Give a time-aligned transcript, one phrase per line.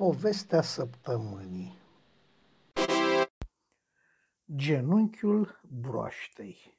[0.00, 1.78] Povestea săptămânii
[4.54, 6.78] Genunchiul broaștei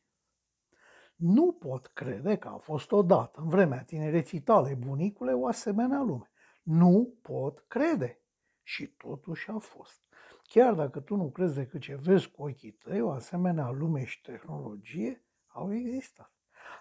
[1.16, 6.31] Nu pot crede că a fost odată, în vremea tinereții tale, bunicule, o asemenea lume.
[6.62, 8.22] Nu pot crede.
[8.63, 10.01] Și totuși a fost.
[10.44, 14.22] Chiar dacă tu nu crezi decât ce vezi cu ochii tăi, o asemenea lume și
[14.22, 16.31] tehnologie au existat.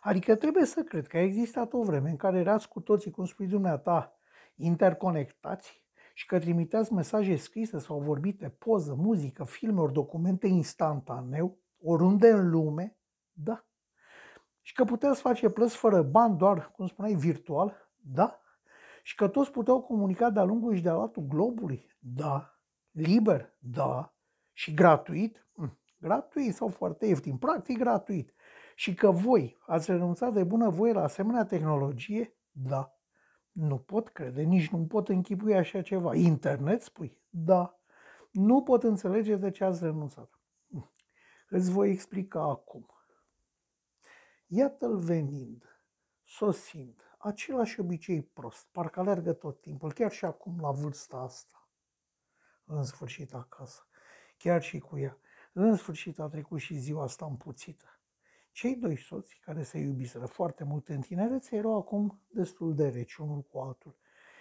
[0.00, 3.24] Adică trebuie să cred că a existat o vreme în care erați cu toții, cum
[3.24, 4.14] spui dumneata,
[4.56, 5.88] interconectați
[6.20, 12.50] și că trimiteați mesaje scrise sau vorbite, poză, muzică, filme ori documente instantaneu, oriunde în
[12.50, 12.98] lume,
[13.32, 13.64] da.
[14.60, 18.40] Și că puteați face plăți fără bani, doar, cum spuneai, virtual, da.
[19.02, 22.60] Și că toți puteau comunica de-a lungul și de-a latul globului, da.
[22.90, 24.14] Liber, da.
[24.52, 28.34] Și gratuit, hm, gratuit sau foarte ieftin, practic gratuit.
[28.74, 32.99] Și că voi ați renunțat de bună voie la asemenea tehnologie, da.
[33.60, 36.14] Nu pot crede, nici nu pot închipui așa ceva.
[36.14, 37.18] Internet, spui?
[37.30, 37.80] Da.
[38.30, 40.40] Nu pot înțelege de ce ați renunțat.
[41.48, 42.86] Îți voi explica acum.
[44.46, 45.82] Iată-l venind,
[46.24, 51.68] sosind, același obicei prost, parcă alergă tot timpul, chiar și acum la vârsta asta.
[52.64, 53.86] În sfârșit acasă,
[54.36, 55.18] chiar și cu ea.
[55.52, 57.99] În sfârșit a trecut și ziua asta împuțită.
[58.52, 63.14] Cei doi soți care se iubiseră foarte mult în tinerețe erau acum destul de reci
[63.14, 63.96] unul cu altul.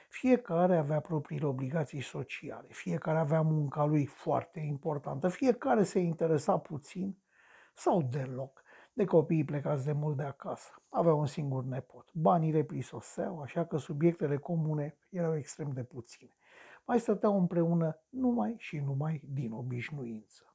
[0.10, 7.18] Fiecare avea propriile obligații sociale, fiecare avea munca lui foarte importantă, fiecare se interesa puțin
[7.74, 10.82] sau deloc de copiii plecați de mult de acasă.
[10.90, 12.14] Avea un singur nepot.
[12.14, 16.32] Banii le prisoseau, așa că subiectele comune erau extrem de puține.
[16.86, 20.49] Mai stăteau împreună numai și numai din obișnuință.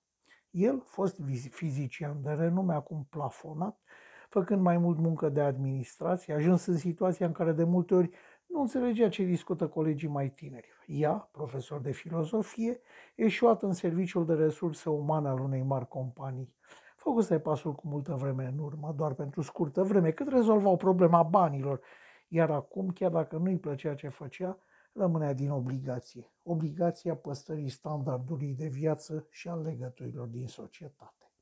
[0.55, 3.81] El, fost fizician de renume, acum plafonat,
[4.29, 8.11] făcând mai mult muncă de administrație, ajuns în situația în care de multe ori
[8.47, 10.69] nu înțelegea ce discută colegii mai tineri.
[10.87, 12.81] Ea, profesor de filozofie,
[13.15, 16.55] eșuat în serviciul de resurse umane al unei mari companii.
[16.97, 21.81] Făcuse pasul cu multă vreme în urmă, doar pentru scurtă vreme, cât rezolvau problema banilor,
[22.29, 24.59] iar acum, chiar dacă nu-i plăcea ce făcea,
[24.95, 31.33] rămânea din obligație, obligația păstrării standardului de viață și al legăturilor din societate.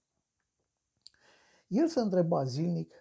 [1.66, 2.92] El se întreba zilnic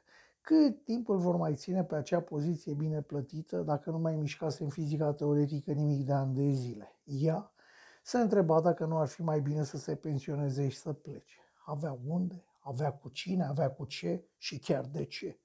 [0.41, 4.63] cât timp îl vor mai ține pe acea poziție bine plătită dacă nu mai mișcase
[4.63, 6.99] în fizica teoretică nimic de ani de zile.
[7.03, 7.53] Ea
[8.03, 11.39] se întreba dacă nu ar fi mai bine să se pensioneze și să plece.
[11.65, 15.39] Avea unde, avea cu cine, avea cu ce și chiar de ce.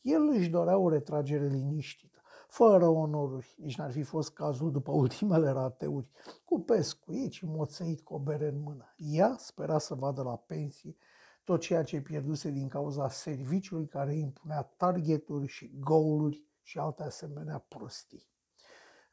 [0.00, 2.15] El își dorea o retragere liniștită
[2.48, 3.56] fără onoruri.
[3.58, 6.10] Nici n-ar fi fost cazul după ultimele rateuri,
[6.44, 8.94] cu pescuit și moțeit cu o bere în mână.
[8.96, 10.96] Ea spera să vadă la pensie
[11.44, 17.64] tot ceea ce pierduse din cauza serviciului care impunea targeturi și goaluri și alte asemenea
[17.68, 18.28] prostii.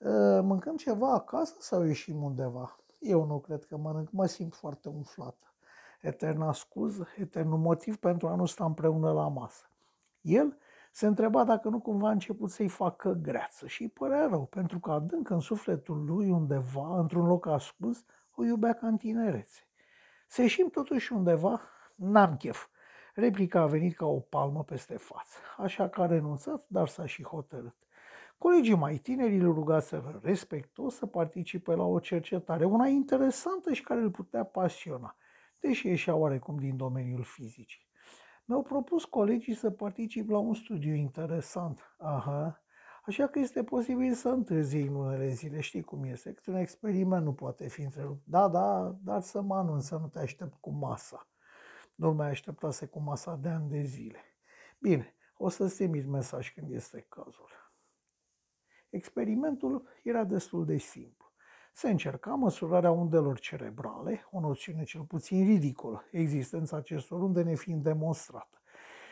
[0.05, 2.79] Ă, mâncăm ceva acasă sau ieșim undeva?
[2.99, 5.53] Eu nu cred că mănânc, mă simt foarte umflată.
[6.01, 9.69] Eterna scuză, eternul motiv pentru a nu sta împreună la masă.
[10.21, 10.57] El
[10.95, 14.79] se întreba dacă nu cumva a început să-i facă greață și îi părea rău, pentru
[14.79, 18.05] că adânc în sufletul lui undeva, într-un loc ascuns,
[18.35, 19.67] o iubea ca în tinerețe.
[20.27, 21.61] Să ieșim totuși undeva,
[21.95, 22.67] n-am chef.
[23.13, 27.23] Replica a venit ca o palmă peste față, așa că a renunțat, dar s-a și
[27.23, 27.75] hotărât.
[28.37, 33.99] Colegii mai tineri îl rugaseră respectos să participe la o cercetare, una interesantă și care
[33.99, 35.15] îl putea pasiona,
[35.59, 37.91] deși ieșea oarecum din domeniul fizicii.
[38.45, 41.95] Mi-au propus colegii să particip la un studiu interesant.
[41.97, 42.63] Aha,
[43.05, 47.25] așa că este posibil să întârzi în unele zile, știi cum este, că un experiment
[47.25, 48.25] nu poate fi întrerupt.
[48.25, 51.27] Da, da, dar să mă anunț să nu te aștept cu masa.
[51.95, 54.19] Nu mai așteptase cu masa de ani de zile.
[54.79, 57.49] Bine, o să-ți trimit mesaj când este cazul.
[58.89, 61.22] Experimentul era destul de simplu
[61.75, 68.61] se încerca măsurarea undelor cerebrale, o noțiune cel puțin ridicolă, existența acestor unde nefiind demonstrată,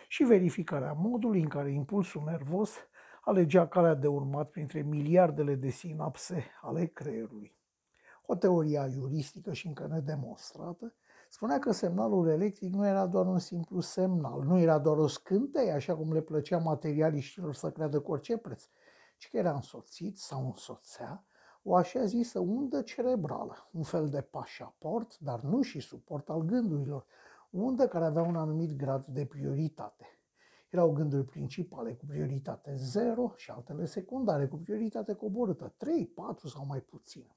[0.08, 2.76] și verificarea modului în care impulsul nervos
[3.22, 7.56] alegea calea de urmat printre miliardele de sinapse ale creierului.
[8.26, 10.96] O teorie iuristică și încă nedemonstrată
[11.30, 15.72] spunea că semnalul electric nu era doar un simplu semnal, nu era doar o scânteie,
[15.72, 18.64] așa cum le plăcea materialiștilor să creadă cu orice preț,
[19.18, 21.26] ci că era însoțit sau însoțea
[21.64, 27.06] o așa zisă undă cerebrală, un fel de pașaport, dar nu și suport al gândurilor,
[27.50, 30.06] undă care avea un anumit grad de prioritate.
[30.70, 36.66] Erau gânduri principale cu prioritate 0 și altele secundare cu prioritate coborâtă 3, 4 sau
[36.66, 37.36] mai puțin.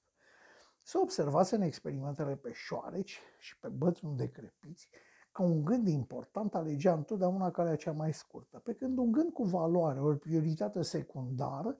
[0.82, 4.88] Se observase în experimentele pe șoareci și pe bătrâni decrepiți
[5.32, 9.42] că un gând important alegea întotdeauna calea cea mai scurtă, pe când un gând cu
[9.42, 11.78] valoare ori prioritate secundară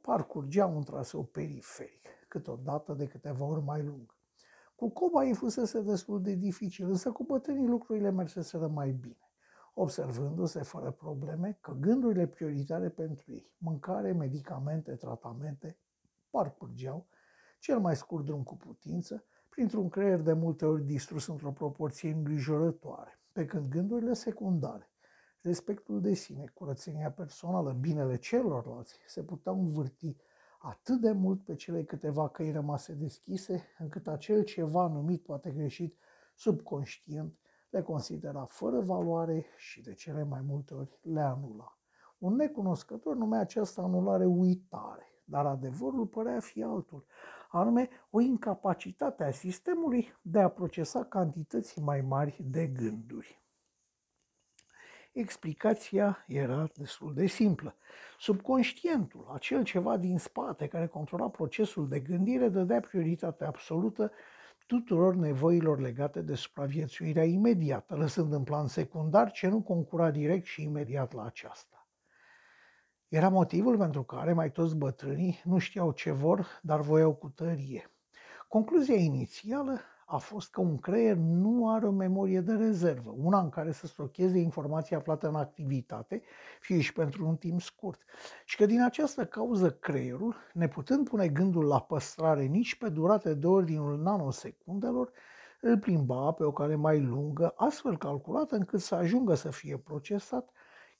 [0.00, 2.06] parcurgea un traseu periferic.
[2.28, 4.14] câteodată de câteva ori mai lung.
[4.74, 9.30] Cu coba ei fusese destul de dificil, însă cu bătrânii lucrurile merseseră mai bine,
[9.74, 15.78] observându-se fără probleme că gândurile prioritare pentru ei, mâncare, medicamente, tratamente,
[16.30, 17.06] parcurgeau,
[17.58, 23.20] cel mai scurt drum cu putință, printr-un creier de multe ori distrus într-o proporție îngrijorătoare,
[23.32, 24.90] pe când gândurile secundare,
[25.46, 30.16] respectul de sine, curățenia personală, binele celorlalți, se puteau învârti
[30.58, 35.96] atât de mult pe cele câteva căi rămase deschise, încât acel ceva numit poate greșit
[36.34, 37.38] subconștient
[37.70, 41.78] le considera fără valoare și de cele mai multe ori le anula.
[42.18, 47.06] Un necunoscător numea această anulare uitare, dar adevărul părea fi altul,
[47.50, 53.45] anume o incapacitate a sistemului de a procesa cantități mai mari de gânduri.
[55.16, 57.76] Explicația era destul de simplă.
[58.18, 64.12] Subconștientul, acel ceva din spate care controla procesul de gândire, dădea prioritate absolută
[64.66, 70.62] tuturor nevoilor legate de supraviețuirea imediată, lăsând în plan secundar ce nu concura direct și
[70.62, 71.88] imediat la aceasta.
[73.08, 77.90] Era motivul pentru care mai toți bătrânii nu știau ce vor, dar voiau cu tărie.
[78.48, 83.48] Concluzia inițială a fost că un creier nu are o memorie de rezervă, una în
[83.48, 86.22] care să stocheze informația aflată în activitate,
[86.60, 88.02] fie și pentru un timp scurt.
[88.44, 93.46] Și că din această cauză creierul, neputând pune gândul la păstrare nici pe durate de
[93.46, 95.10] ordinul nanosecundelor,
[95.60, 100.50] îl plimba pe o cale mai lungă, astfel calculată încât să ajungă să fie procesat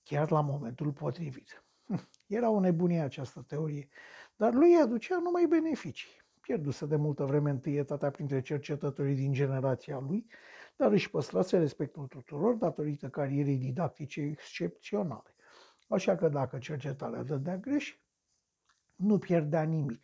[0.02, 1.64] chiar la momentul potrivit.
[1.86, 3.88] Hm, era o nebunie această teorie,
[4.36, 10.26] dar lui aducea numai beneficii pierduse de multă vreme întâietatea printre cercetătorii din generația lui,
[10.76, 15.34] dar își păstrase respectul tuturor datorită carierei didactice excepționale.
[15.88, 17.96] Așa că dacă cercetarea dădea greș,
[18.96, 20.00] nu pierdea nimic.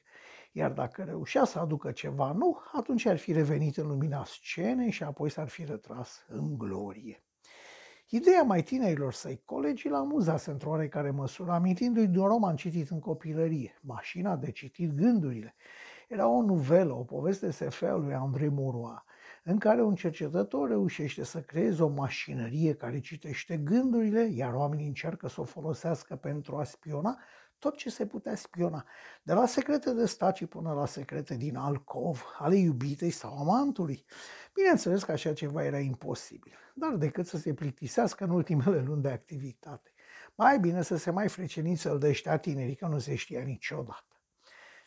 [0.52, 5.02] Iar dacă reușea să aducă ceva nou, atunci ar fi revenit în lumina scenei și
[5.02, 7.24] apoi s-ar fi retras în glorie.
[8.08, 12.90] Ideea mai tinerilor săi colegi l amuzase într-o oarecare măsură, amintindu-i de un roman citit
[12.90, 15.54] în copilărie, Mașina de citit gândurile,
[16.12, 19.03] era o nuvelă, o poveste SF a lui André Maurois,
[19.44, 25.29] în care un cercetător reușește să creeze o mașinărie care citește gândurile, iar oamenii încearcă
[25.29, 27.19] să o folosească pentru a spiona
[27.59, 28.87] tot ce se putea spiona,
[29.23, 34.05] de la secrete de staci până la secrete din alcov, ale iubitei sau amantului.
[34.55, 39.11] Bineînțeles că așa ceva era imposibil, dar decât să se plictisească în ultimele luni de
[39.11, 39.93] activitate.
[40.35, 44.12] Mai bine să se mai freceniți să-l dăștea tinerii, că nu se știa niciodată.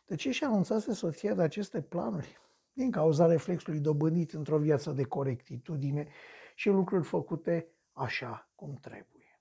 [0.08, 2.40] De ce și anunțase soția de aceste planuri?
[2.74, 6.08] Din cauza reflexului dobândit într-o viață de corectitudine
[6.56, 9.40] și lucruri făcute așa cum trebuie.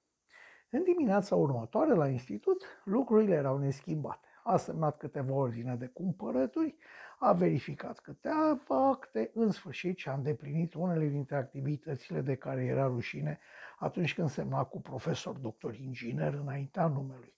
[0.71, 4.29] În dimineața următoare la institut, lucrurile erau neschimbate.
[4.45, 6.77] A semnat câteva ordine de cumpărături,
[7.19, 12.87] a verificat câteva acte, în sfârșit și a îndeplinit unele dintre activitățile de care era
[12.87, 13.39] rușine
[13.79, 17.34] atunci când semna cu profesor doctor inginer înaintea numelui.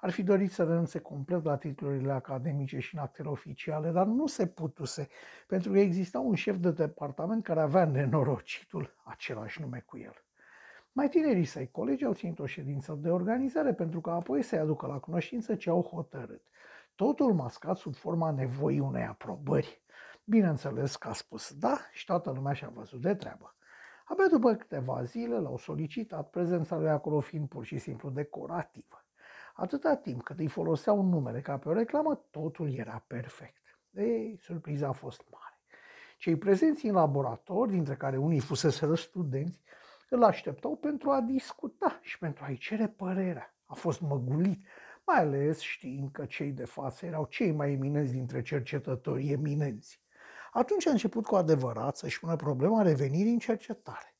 [0.00, 4.26] Ar fi dorit să renunțe complet la titlurile academice și în actele oficiale, dar nu
[4.26, 5.08] se putuse,
[5.46, 10.24] pentru că exista un șef de departament care avea nenorocitul același nume cu el.
[10.92, 14.86] Mai tinerii săi colegi au ținut o ședință de organizare pentru că apoi să-i aducă
[14.86, 16.42] la cunoștință ce au hotărât.
[16.94, 19.82] Totul mascat sub forma nevoii unei aprobări.
[20.24, 23.56] Bineînțeles că a spus da și toată lumea și-a văzut de treabă.
[24.04, 29.02] Abia după câteva zile l-au solicitat, prezența lui acolo fiind pur și simplu decorativă.
[29.60, 33.62] Atâta timp cât îi foloseau numele ca pe o reclamă, totul era perfect.
[33.90, 35.58] Ei, surpriza a fost mare.
[36.18, 39.62] Cei prezenți în laborator, dintre care unii fusese studenți,
[40.08, 43.54] îl așteptau pentru a discuta și pentru a-i cere părerea.
[43.66, 44.66] A fost măgulit,
[45.06, 50.02] mai ales știind că cei de față erau cei mai eminenți dintre cercetătorii eminenți.
[50.52, 54.17] Atunci a început cu adevărat să-și pună problema revenirii în cercetare.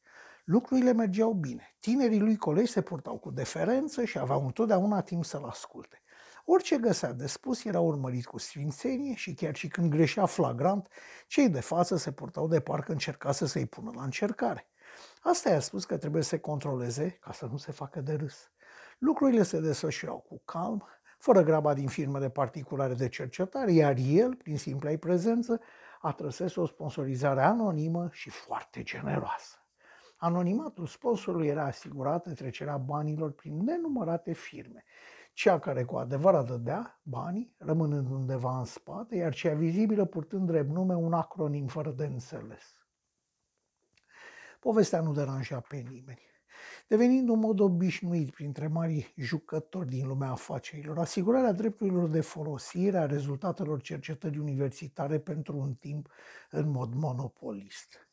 [0.50, 1.76] Lucrurile mergeau bine.
[1.80, 6.02] Tinerii lui colegi se purtau cu deferență și aveau întotdeauna timp să-l asculte.
[6.44, 10.88] Orice găsea de spus era urmărit cu sfințenie și chiar și când greșea flagrant,
[11.26, 14.68] cei de față se purtau de parcă încerca să se-i pună la încercare.
[15.20, 18.50] Asta i-a spus că trebuie să se controleze ca să nu se facă de râs.
[18.98, 20.88] Lucrurile se desfășurau cu calm,
[21.18, 25.60] fără graba din firmele particulare de cercetare, iar el, prin simpla prezență,
[26.00, 29.56] a trăsesc o sponsorizare anonimă și foarte generoasă.
[30.20, 34.84] Anonimatul sponsorului era asigurat de trecerea banilor prin nenumărate firme.
[35.32, 40.70] Cea care cu adevărat dădea banii, rămânând undeva în spate, iar cea vizibilă purtând drept
[40.70, 42.76] nume un acronim fără de înțeles.
[44.60, 46.26] Povestea nu deranja pe nimeni.
[46.88, 53.06] devenind un mod obișnuit printre mari jucători din lumea afacerilor, asigurarea drepturilor de folosire a
[53.06, 56.08] rezultatelor cercetării universitare pentru un timp
[56.50, 58.07] în mod monopolist.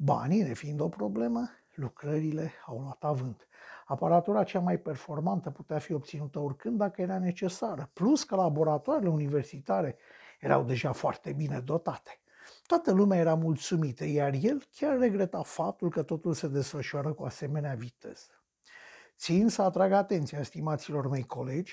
[0.00, 3.48] Banii, nefiind o problemă, lucrările au luat avânt.
[3.86, 9.96] Aparatura cea mai performantă putea fi obținută oricând dacă era necesară, plus că laboratoarele universitare
[10.40, 12.20] erau deja foarte bine dotate.
[12.66, 17.74] Toată lumea era mulțumită, iar el chiar regreta faptul că totul se desfășoară cu asemenea
[17.74, 18.37] viteză.
[19.18, 21.72] Țin să atrag atenția stimaților mei colegi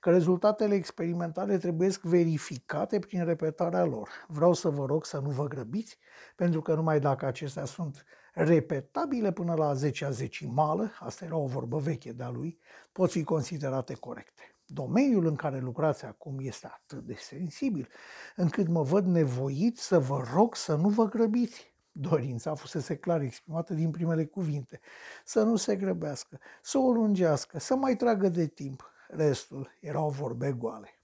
[0.00, 4.08] că rezultatele experimentale trebuie verificate prin repetarea lor.
[4.28, 5.98] Vreau să vă rog să nu vă grăbiți,
[6.36, 10.10] pentru că numai dacă acestea sunt repetabile până la 10 a
[10.46, 12.58] mală, asta era o vorbă veche de-a lui,
[12.92, 14.54] pot fi considerate corecte.
[14.66, 17.88] Domeniul în care lucrați acum este atât de sensibil,
[18.36, 21.73] încât mă văd nevoit să vă rog să nu vă grăbiți.
[21.96, 24.80] Dorința fusese clar exprimată din primele cuvinte.
[25.24, 28.90] Să nu se grăbească, să o lungească, să mai tragă de timp.
[29.08, 30.98] Restul erau vorbe goale.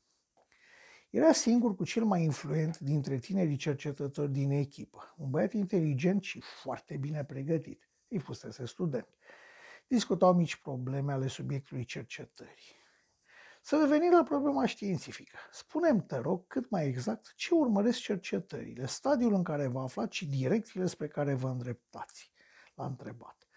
[1.11, 6.41] Era singur cu cel mai influent dintre tinerii cercetători din echipă, un băiat inteligent și
[6.63, 7.91] foarte bine pregătit.
[8.09, 9.09] Îi fusese student.
[9.87, 12.80] Discutau mici probleme ale subiectului cercetării.
[13.63, 15.37] Să revenim la problema științifică.
[15.53, 20.29] Spunem, te rog, cât mai exact ce urmăresc cercetările, stadiul în care vă aflați și
[20.29, 22.33] direcțiile spre care vă îndreptați.
[22.75, 23.49] L-a întrebat.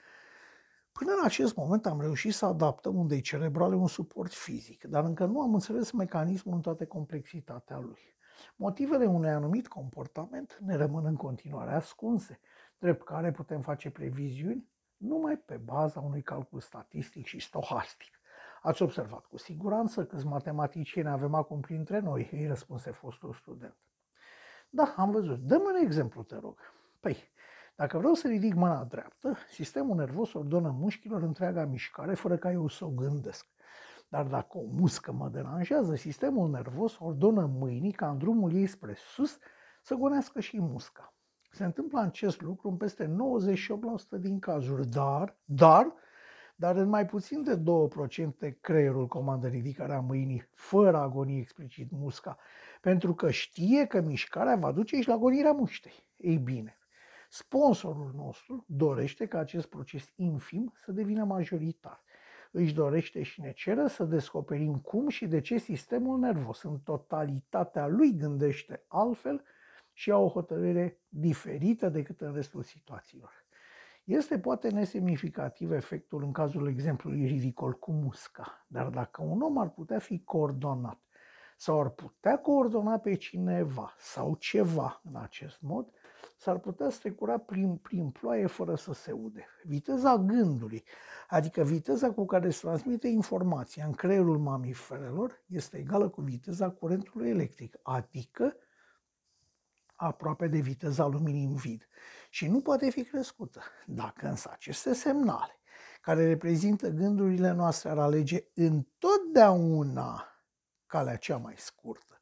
[0.92, 5.26] Până în acest moment am reușit să adaptăm undei cerebrale un suport fizic, dar încă
[5.26, 8.16] nu am înțeles mecanismul în toată complexitatea lui.
[8.56, 12.40] Motivele unui anumit comportament ne rămân în continuare ascunse,
[12.78, 18.22] drept care putem face previziuni numai pe baza unui calcul statistic și stohastic.
[18.66, 23.78] Ați observat cu siguranță câți matematicieni avem acum printre noi, îi răspunse fostul student.
[24.70, 25.40] Da, am văzut.
[25.40, 26.58] Dă-mi un exemplu, te rog.
[27.00, 27.18] Păi,
[27.76, 32.68] dacă vreau să ridic mâna dreaptă, sistemul nervos ordonă mușchilor întreaga mișcare fără ca eu
[32.68, 33.48] să o gândesc.
[34.08, 38.94] Dar dacă o muscă mă deranjează, sistemul nervos ordonă mâinii ca în drumul ei spre
[38.94, 39.38] sus
[39.82, 41.14] să gonească și musca.
[41.52, 43.16] Se întâmplă acest lucru în peste
[44.18, 45.94] 98% din cazuri, dar, dar,
[46.56, 47.64] dar în mai puțin de
[48.50, 52.38] 2% creierul comandă ridicarea mâinii fără a goni explicit musca,
[52.82, 56.06] pentru că știe că mișcarea va duce și la gonirea muștei.
[56.18, 56.78] Ei bine,
[57.36, 62.04] Sponsorul nostru dorește ca acest proces infim să devină majoritar.
[62.52, 67.88] Își dorește și ne cere să descoperim cum și de ce sistemul nervos în totalitatea
[67.88, 69.44] lui gândește altfel
[69.94, 73.43] și au o hotărâre diferită decât în restul situațiilor.
[74.04, 79.70] Este poate nesemnificativ efectul în cazul exemplului ridicol cu musca, dar dacă un om ar
[79.70, 81.00] putea fi coordonat
[81.58, 85.90] sau ar putea coordona pe cineva sau ceva în acest mod,
[86.38, 89.46] s-ar putea strecura prin, prin ploaie fără să se ude.
[89.64, 90.84] Viteza gândului,
[91.30, 97.30] adică viteza cu care se transmite informația în creierul mamiferelor, este egală cu viteza curentului
[97.30, 98.56] electric, adică
[100.04, 101.88] aproape de viteza luminii în vid
[102.30, 103.62] și nu poate fi crescută.
[103.86, 105.60] Dacă însă aceste semnale,
[106.02, 110.28] care reprezintă gândurile noastre, ar alege întotdeauna
[110.86, 112.20] calea cea mai scurtă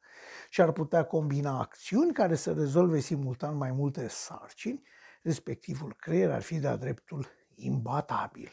[0.50, 4.82] și ar putea combina acțiuni care să rezolve simultan mai multe sarcini,
[5.22, 8.50] respectivul creier ar fi de-a dreptul imbatabil.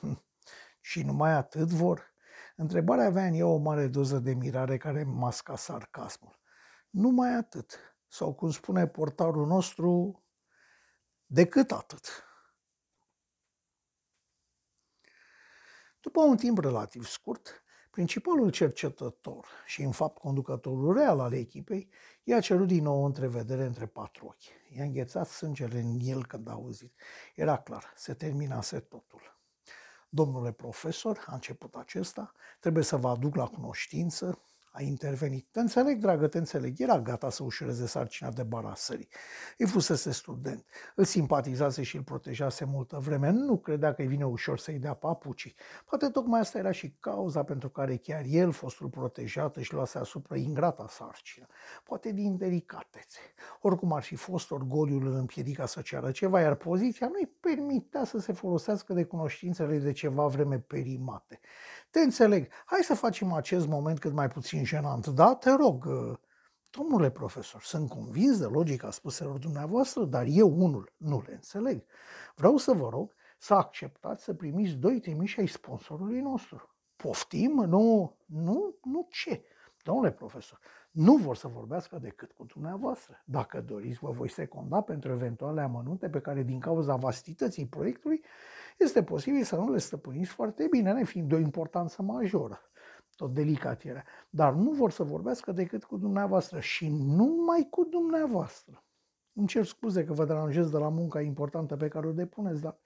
[0.00, 0.24] Hm.
[0.80, 2.14] Și numai atât vor?
[2.56, 6.38] Întrebarea avea în ea o mare doză de mirare care masca sarcasmul.
[6.90, 7.89] Numai atât.
[8.10, 10.22] Sau cum spune portarul nostru,
[11.26, 12.24] decât atât.
[16.00, 21.88] După un timp relativ scurt, Principalul cercetător și, în fapt, conducătorul real al echipei
[22.22, 24.76] i-a cerut din nou o întrevedere între patru ochi.
[24.76, 26.94] I-a înghețat sângele în el când a auzit.
[27.34, 29.38] Era clar, se terminase totul.
[30.08, 34.38] Domnule profesor, a început acesta, trebuie să vă aduc la cunoștință
[34.72, 35.46] a intervenit.
[35.50, 36.80] Te înțeleg, dragă, te înțeleg.
[36.80, 39.08] Era gata să ușureze sarcina de barasării.
[39.58, 40.64] Îi fusese student.
[40.94, 43.30] Îl simpatizase și îl protejase multă vreme.
[43.30, 45.54] Nu credea că îi vine ușor să-i dea papucii.
[45.84, 50.36] Poate tocmai asta era și cauza pentru care chiar el, fostul protejat, își luase asupra
[50.36, 51.46] ingrata sarcină.
[51.84, 53.18] Poate din delicatețe.
[53.60, 58.18] Oricum ar fi fost, orgoliul îl împiedica să ceară ceva, iar poziția nu-i permitea să
[58.18, 61.40] se folosească de cunoștințele de ceva vreme perimate.
[61.90, 62.48] Te înțeleg.
[62.64, 65.06] Hai să facem acest moment cât mai puțin jenant.
[65.06, 66.18] Da, te rog, uh,
[66.70, 71.84] domnule profesor, sunt convins de logica spuselor dumneavoastră, dar eu unul nu le înțeleg.
[72.34, 76.74] Vreau să vă rog să acceptați să primiți doi trimiși ai sponsorului nostru.
[76.96, 77.64] Poftim?
[77.68, 79.44] Nu, nu, nu ce?
[79.82, 80.58] Domnule profesor,
[80.90, 83.22] nu vor să vorbească decât cu dumneavoastră.
[83.24, 88.24] Dacă doriți, vă voi secunda pentru eventuale amănunte pe care, din cauza vastității proiectului,
[88.84, 92.60] este posibil să nu le stăpâniți foarte bine, nefiind de o importanță majoră.
[93.16, 94.02] Tot delicat era.
[94.30, 98.84] Dar nu vor să vorbească decât cu dumneavoastră și numai cu dumneavoastră.
[99.32, 102.78] Îmi cer scuze că vă deranjez de la munca importantă pe care o depuneți, dar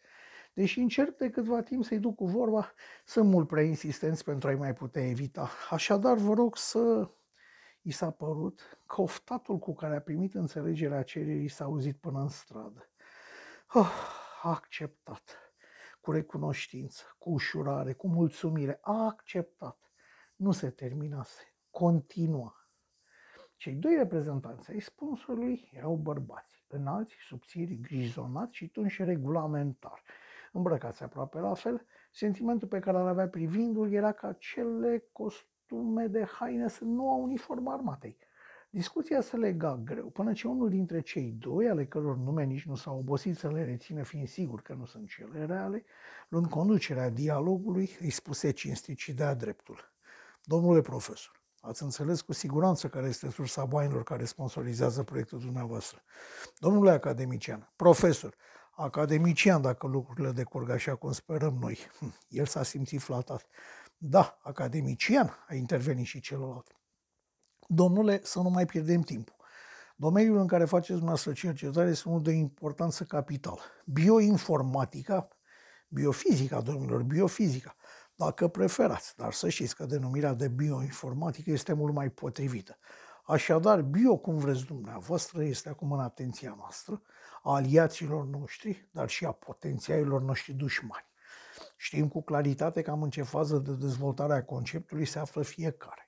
[0.54, 2.72] deși încerc de câtva timp să-i duc cu vorba,
[3.04, 5.50] sunt mult prea insistenți pentru a-i mai putea evita.
[5.70, 7.10] Așadar, vă rog să
[7.82, 12.28] i s-a părut că oftatul cu care a primit înțelegerea cererii s-a auzit până în
[12.28, 12.88] stradă.
[13.72, 13.92] Oh,
[14.42, 15.43] a acceptat,
[16.04, 19.90] cu recunoștință, cu ușurare, cu mulțumire, a acceptat.
[20.36, 22.68] Nu se terminase, continua.
[23.56, 30.02] Cei doi reprezentanți ai sponsorului erau bărbați, înalți, subțiri, grizonați și tunși regulamentar.
[30.52, 36.24] Îmbrăcați aproape la fel, sentimentul pe care îl avea privindul era că acele costume de
[36.24, 38.18] haine să nu au uniformă armatei.
[38.74, 42.74] Discuția se lega greu, până ce unul dintre cei doi, ale căror nume nici nu
[42.74, 45.84] s-au obosit să le rețină, fiind sigur că nu sunt cele reale,
[46.28, 49.92] luând conducerea dialogului, îi spuse cinstit și de-a dreptul.
[50.42, 56.02] Domnule profesor, Ați înțeles cu siguranță care este sursa banilor care sponsorizează proiectul dumneavoastră.
[56.58, 58.34] Domnule academician, profesor,
[58.70, 61.78] academician dacă lucrurile decurg așa cum sperăm noi.
[61.98, 63.46] Hm, el s-a simțit flatat.
[63.96, 66.76] Da, academician, a intervenit și celălalt.
[67.68, 69.34] Domnule, să nu mai pierdem timpul.
[69.96, 73.58] Domeniul în care faceți dumneavoastră cercetare este unul de importanță capital.
[73.84, 75.28] Bioinformatica,
[75.88, 77.76] biofizica, domnilor, biofizica
[78.16, 82.78] dacă preferați, dar să știți că denumirea de bioinformatică este mult mai potrivită.
[83.24, 87.02] Așadar, bio, cum vreți dumneavoastră, este acum în atenția noastră,
[87.42, 91.06] a aliaților noștri, dar și a potențialilor noștri dușmani.
[91.76, 96.03] Știm cu claritate cam în ce fază de dezvoltare a conceptului se află fiecare.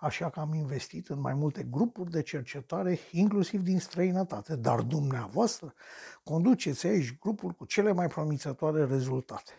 [0.00, 4.56] Așa că am investit în mai multe grupuri de cercetare, inclusiv din străinătate.
[4.56, 5.74] Dar dumneavoastră
[6.22, 9.52] conduceți aici grupul cu cele mai promițătoare rezultate.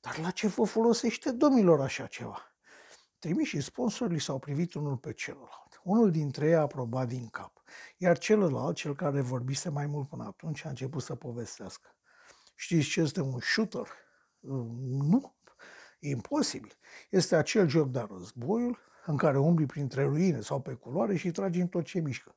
[0.00, 2.38] Dar la ce vă folosește domnilor așa ceva?
[3.18, 5.80] Trimișii sponsorii s-au privit unul pe celălalt.
[5.82, 7.62] Unul dintre ei a aprobat din cap,
[7.96, 11.96] iar celălalt, cel care vorbise mai mult până atunci, a început să povestească.
[12.54, 13.86] Știți ce este un shooter?
[14.80, 15.34] Nu,
[15.98, 16.72] e imposibil.
[17.10, 21.60] Este acel joc de războiul în care umbli printre ruine sau pe culoare și tragi
[21.60, 22.34] în tot ce mișcă.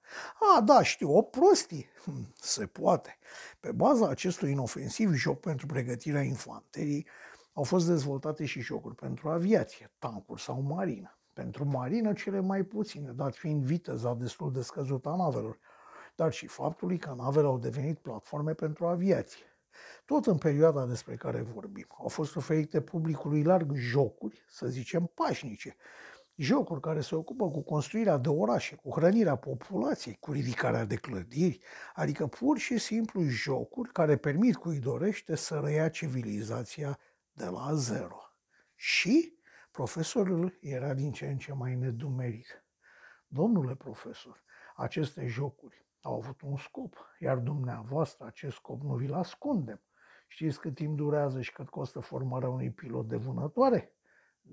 [0.55, 1.89] A, da, știu, o prostie.
[2.03, 3.17] Hm, se poate.
[3.59, 7.07] Pe baza acestui inofensiv joc pentru pregătirea infanteriei,
[7.53, 11.17] au fost dezvoltate și jocuri pentru aviație, tancuri sau marină.
[11.33, 15.59] Pentru marină cele mai puține, dat fiind viteza destul de scăzută a navelor,
[16.15, 19.45] dar și faptului că navele au devenit platforme pentru aviație.
[20.05, 25.75] Tot în perioada despre care vorbim, au fost oferite publicului larg jocuri, să zicem pașnice,
[26.35, 31.59] jocuri care se ocupă cu construirea de orașe, cu hrănirea populației, cu ridicarea de clădiri,
[31.93, 36.99] adică pur și simplu jocuri care permit cui dorește să reia civilizația
[37.31, 38.19] de la zero.
[38.75, 39.39] Și
[39.71, 42.65] profesorul era din ce în ce mai nedumerit.
[43.27, 44.43] Domnule profesor,
[44.75, 49.81] aceste jocuri au avut un scop, iar dumneavoastră acest scop nu vi-l ascundem.
[50.27, 53.95] Știți cât timp durează și cât costă formarea unui pilot de vânătoare?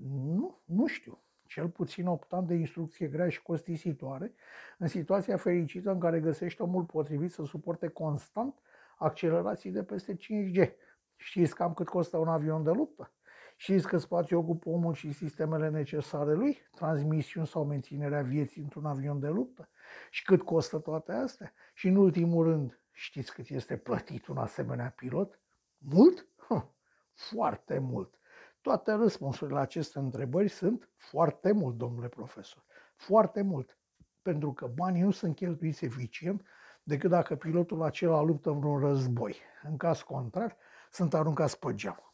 [0.09, 1.23] Nu, nu știu.
[1.53, 4.33] Cel puțin 8 ani de instrucție grea și costisitoare,
[4.77, 8.59] în situația fericită în care găsește omul potrivit să suporte constant
[8.97, 10.71] accelerații de peste 5G,
[11.15, 13.11] Știți cam cât costă un avion de luptă?
[13.55, 19.19] Știți că spațiu ocupă omul și sistemele necesare lui, transmisiuni sau menținerea vieții într-un avion
[19.19, 19.69] de luptă?
[20.09, 21.53] Și cât costă toate astea?
[21.73, 25.39] Și în ultimul rând, știți cât este plătit un asemenea pilot?
[25.77, 26.27] Mult?
[26.47, 26.63] Huh,
[27.13, 28.17] foarte mult.
[28.63, 32.63] Toate răspunsurile la aceste întrebări sunt foarte mult, domnule profesor.
[32.95, 33.77] Foarte mult.
[34.21, 36.45] Pentru că banii nu sunt cheltuiți eficient
[36.83, 39.35] decât dacă pilotul acela luptă în vreun război.
[39.63, 40.57] În caz contrar,
[40.91, 42.13] sunt aruncați pe geam.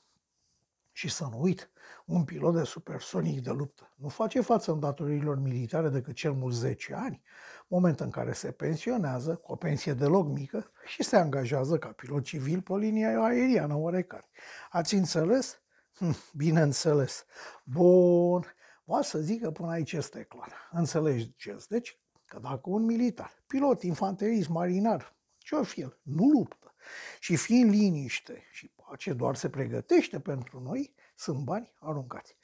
[0.91, 1.71] Și să nu uit,
[2.05, 6.93] un pilot de supersonic de luptă nu face față îndatoririlor militare decât cel mult 10
[6.93, 7.21] ani,
[7.67, 12.23] moment în care se pensionează cu o pensie deloc mică și se angajează ca pilot
[12.23, 14.29] civil pe linia aeriană oarecare.
[14.69, 15.61] Ați înțeles?
[15.99, 17.25] Hm, bineînțeles.
[17.63, 18.43] Bun.
[18.83, 20.69] Va să zic că până aici este clar.
[20.71, 21.69] Înțelegeți?
[21.69, 26.73] Deci, că dacă un militar, pilot, infanterist, marinar, ce-o fi el, nu luptă,
[27.19, 32.35] și fiind liniște și pace doar se pregătește pentru noi, sunt bani aruncați.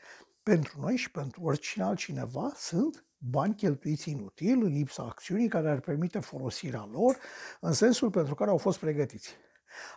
[0.44, 5.80] Pentru noi și pentru oricine altcineva sunt bani cheltuiți inutil, în lipsa acțiunii care ar
[5.80, 7.18] permite folosirea lor
[7.60, 9.36] în sensul pentru care au fost pregătiți.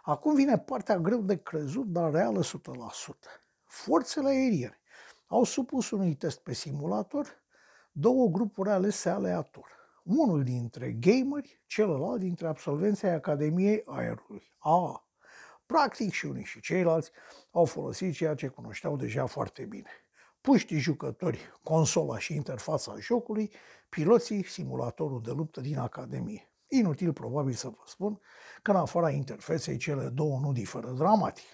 [0.03, 3.48] Acum vine partea greu de crezut, dar reală 100%.
[3.85, 4.81] Forțele aeriene
[5.27, 7.43] au supus unui test pe simulator
[7.93, 9.67] două grupuri alese aleator.
[10.05, 14.43] Unul dintre gameri, celălalt dintre absolvenții Academiei Aerului.
[14.59, 15.09] A,
[15.67, 17.11] practic și unii și ceilalți
[17.51, 19.91] au folosit ceea ce cunoșteau deja foarte bine.
[20.41, 23.53] Puștii jucători, consola și interfața jocului,
[23.89, 26.53] piloții, simulatorul de luptă din Academie.
[26.69, 28.21] Inutil probabil să vă spun
[28.63, 31.47] că în afara interfeței cele două nu diferă dramatic.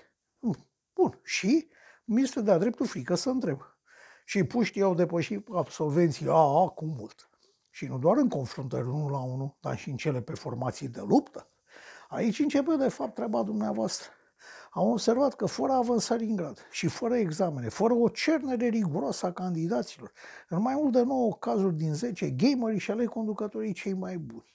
[0.95, 1.69] Bun, și
[2.05, 3.61] mi este de-a dreptul frică să întreb.
[4.25, 7.29] Și puștii au depășit absolvenții AA cu mult.
[7.71, 11.01] Și nu doar în confruntări unul la unul, dar și în cele pe formații de
[11.01, 11.49] luptă.
[12.09, 14.11] Aici începe de fapt treaba dumneavoastră.
[14.71, 19.33] Am observat că fără avansări în grad și fără examene, fără o cernere riguroasă a
[19.33, 20.13] candidaților,
[20.49, 24.54] în mai mult de 9 cazuri din 10, gamerii și ale conducătorii cei mai buni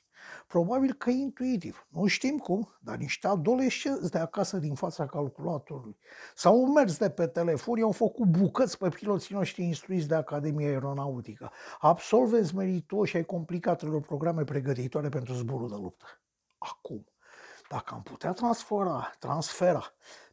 [0.50, 1.88] Probabil că intuitiv.
[1.90, 5.98] Nu știm cum, dar niște adolescenți de acasă din fața calculatorului
[6.36, 11.52] sau mers de pe telefon, i-au făcut bucăți pe piloții noștri instruiți de Academia Aeronautică,
[11.80, 16.06] absolvenți meritoși ai complicatelor programe pregătitoare pentru zborul de luptă.
[16.58, 17.06] Acum,
[17.70, 19.84] dacă am putea transfera, transfera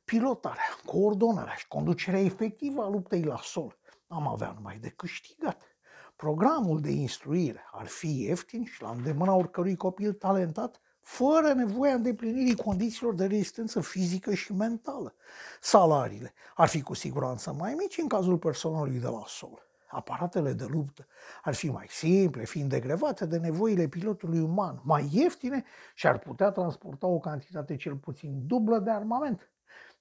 [0.05, 5.76] pilotarea, coordonarea și conducerea efectivă a luptei la sol, am avea numai de câștigat.
[6.17, 12.57] Programul de instruire ar fi ieftin și la îndemâna oricărui copil talentat, fără nevoia îndeplinirii
[12.57, 15.15] condițiilor de rezistență fizică și mentală.
[15.61, 19.65] Salariile ar fi cu siguranță mai mici în cazul personalului de la sol.
[19.89, 21.07] Aparatele de luptă
[21.43, 26.51] ar fi mai simple, fiind degrevate de nevoile pilotului uman, mai ieftine și ar putea
[26.51, 29.51] transporta o cantitate cel puțin dublă de armament.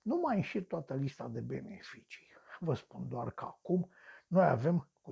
[0.01, 2.27] Nu mai înșir toată lista de beneficii.
[2.59, 3.89] Vă spun doar că acum
[4.27, 5.11] noi avem cu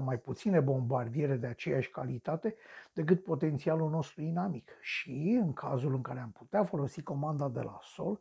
[0.00, 2.56] 17% mai puține bombardiere de aceeași calitate
[2.92, 4.70] decât potențialul nostru inamic.
[4.80, 8.20] Și în cazul în care am putea folosi comanda de la sol,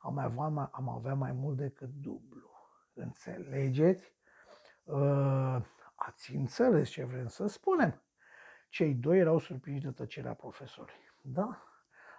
[0.00, 2.50] am avea, am avea mai mult decât dublu.
[2.94, 4.14] Înțelegeți?
[4.84, 5.56] Uh,
[5.94, 8.02] ați înțeles ce vrem să spunem?
[8.68, 11.12] Cei doi erau surprinși de tăcerea profesorului.
[11.22, 11.62] Da,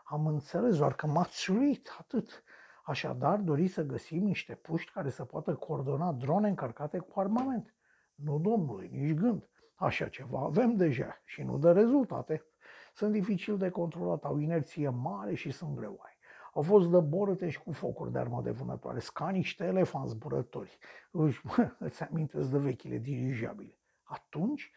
[0.04, 2.44] am înțeles, doar că m-ați uit, atât.
[2.88, 7.74] Așadar, doriți să găsim niște puști care să poată coordona drone încărcate cu armament.
[8.16, 9.50] Nu, domnule, nici gând.
[9.76, 12.46] Așa ceva avem deja și nu dă rezultate.
[12.94, 16.18] Sunt dificil de controlat, au inerție mare și sunt greoaie.
[16.54, 20.78] Au fost de borâte și cu focuri de armă de vânătoare, ca niște elefanți zburători.
[21.12, 21.42] Își,
[21.80, 23.78] îți amintesc de vechile dirijabile.
[24.04, 24.72] Atunci,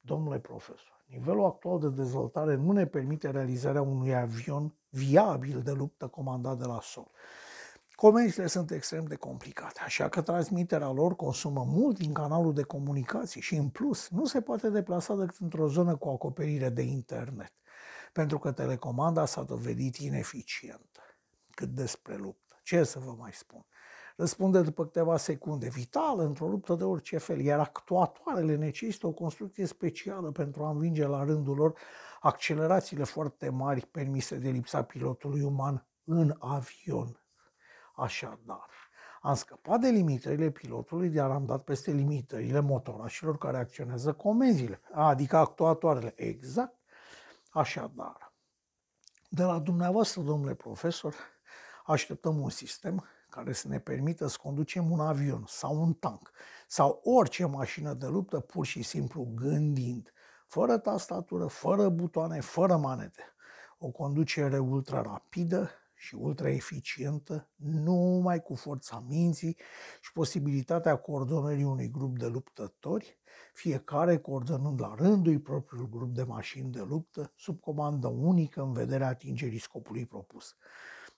[0.00, 6.06] domnule profesor, nivelul actual de dezvoltare nu ne permite realizarea unui avion viabil de luptă
[6.06, 7.10] comandat de la sol.
[7.94, 13.40] Comenzile sunt extrem de complicate, așa că transmiterea lor consumă mult din canalul de comunicații
[13.40, 17.52] și, în plus, nu se poate deplasa decât într-o zonă cu acoperire de internet,
[18.12, 21.00] pentru că telecomanda s-a dovedit ineficientă.
[21.50, 23.66] Cât despre luptă, ce să vă mai spun?
[24.16, 29.66] Răspunde după câteva secunde, vitală într-o luptă de orice fel, iar actuatoarele necesită o construcție
[29.66, 31.78] specială pentru a învinge la rândul lor
[32.20, 37.18] accelerațiile foarte mari permise de lipsa pilotului uman în avion.
[37.94, 38.68] Așadar,
[39.20, 45.36] am scăpat de limitările pilotului, dar am dat peste limitările motorașilor care acționează comenzile, adică
[45.36, 46.12] actuatoarele.
[46.16, 46.78] Exact.
[47.50, 48.32] Așadar,
[49.28, 51.14] de la dumneavoastră, domnule profesor,
[51.84, 56.30] așteptăm un sistem care să ne permită să conducem un avion sau un tank
[56.66, 60.12] sau orice mașină de luptă pur și simplu gândind,
[60.46, 63.22] fără tastatură, fără butoane, fără manete.
[63.78, 69.56] O conducere ultra rapidă și ultra eficientă, numai cu forța minții
[70.00, 73.18] și posibilitatea coordonării unui grup de luptători,
[73.52, 79.08] fiecare coordonând la rândul propriul grup de mașini de luptă, sub comandă unică în vederea
[79.08, 80.56] atingerii scopului propus.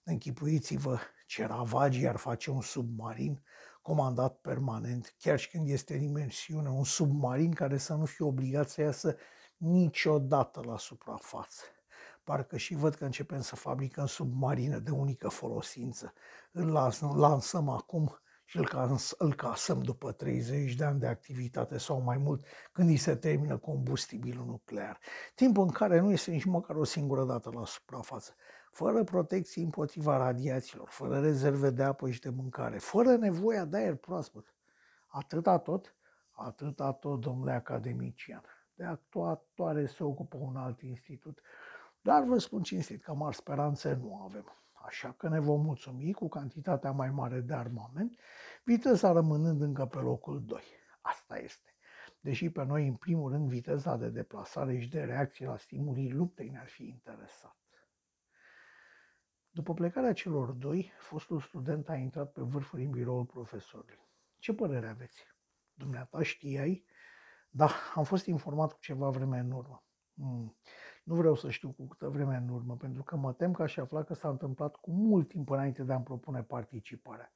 [0.04, 3.42] Închipuiți-vă ce ravagii ar face un submarin
[3.82, 8.68] comandat permanent, chiar și când este în dimensiune, un submarin care să nu fie obligat
[8.68, 9.16] să iasă
[9.56, 11.62] niciodată la suprafață.
[12.24, 16.12] Parcă și văd că începem să fabricăm submarine de unică folosință.
[16.52, 16.66] Îl
[17.16, 22.16] lansăm acum și îl, cas, îl casăm după 30 de ani de activitate sau mai
[22.16, 24.98] mult, când îi se termină combustibilul nuclear.
[25.34, 28.34] Timp în care nu este nici măcar o singură dată la suprafață
[28.76, 33.94] fără protecție împotriva radiațiilor, fără rezerve de apă și de mâncare, fără nevoia de aer
[33.94, 34.54] proaspăt.
[35.06, 35.96] Atâta tot,
[36.30, 38.42] atâta tot, domnule academician.
[38.74, 41.40] De actuatoare se ocupă un alt institut,
[42.00, 44.44] dar vă spun cinstit că mari speranțe nu avem.
[44.72, 48.18] Așa că ne vom mulțumi cu cantitatea mai mare de armament,
[48.64, 50.60] viteza rămânând încă pe locul 2.
[51.00, 51.74] Asta este.
[52.20, 56.48] Deși pe noi, în primul rând, viteza de deplasare și de reacție la stimulii luptei
[56.48, 57.56] ne-ar fi interesat.
[59.56, 63.98] După plecarea celor doi, fostul student a intrat pe vârfuri în biroul profesorului.
[64.38, 65.26] Ce părere aveți?
[65.74, 66.84] Dumneata știai?
[67.50, 69.84] Da, am fost informat cu ceva vreme în urmă.
[70.14, 70.56] Hmm.
[71.04, 73.76] Nu vreau să știu cu câtă vreme în urmă, pentru că mă tem că aș
[73.76, 77.32] afla că s-a întâmplat cu mult timp înainte de a-mi propune participarea.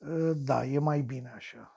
[0.00, 1.74] Ă, da, e mai bine așa.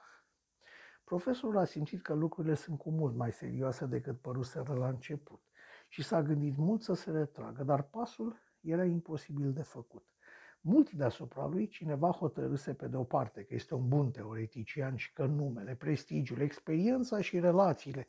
[1.03, 5.41] Profesorul a simțit că lucrurile sunt cu mult mai serioase decât păruseră la început
[5.87, 10.05] și s-a gândit mult să se retragă, dar pasul era imposibil de făcut.
[10.61, 15.13] Mult deasupra lui, cineva hotărâse pe de o parte că este un bun teoretician și
[15.13, 18.07] că numele, prestigiul, experiența și relațiile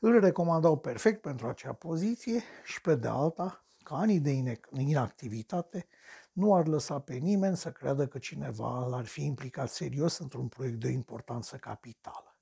[0.00, 5.86] îl recomandau perfect pentru acea poziție și pe de alta, că anii de inactivitate
[6.32, 10.80] nu ar lăsa pe nimeni să creadă că cineva l-ar fi implicat serios într-un proiect
[10.80, 12.33] de importanță capitală.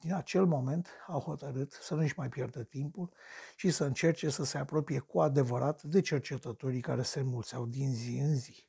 [0.00, 3.12] Din acel moment a hotărât să nu-și mai pierdă timpul
[3.56, 8.18] și să încerce să se apropie cu adevărat de cercetătorii care se înmulțeau din zi
[8.18, 8.68] în zi.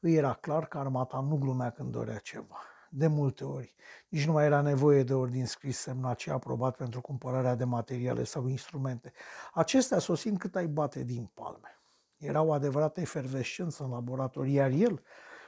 [0.00, 2.60] Îi era clar că armata nu glumea când dorea ceva.
[2.90, 3.74] De multe ori,
[4.08, 8.24] nici nu mai era nevoie de ordin scris semnat și aprobat pentru cumpărarea de materiale
[8.24, 9.12] sau instrumente,
[9.52, 11.80] acestea sosind cât ai bate din palme.
[12.16, 15.02] Era o adevărată efervescență în laborator, iar el,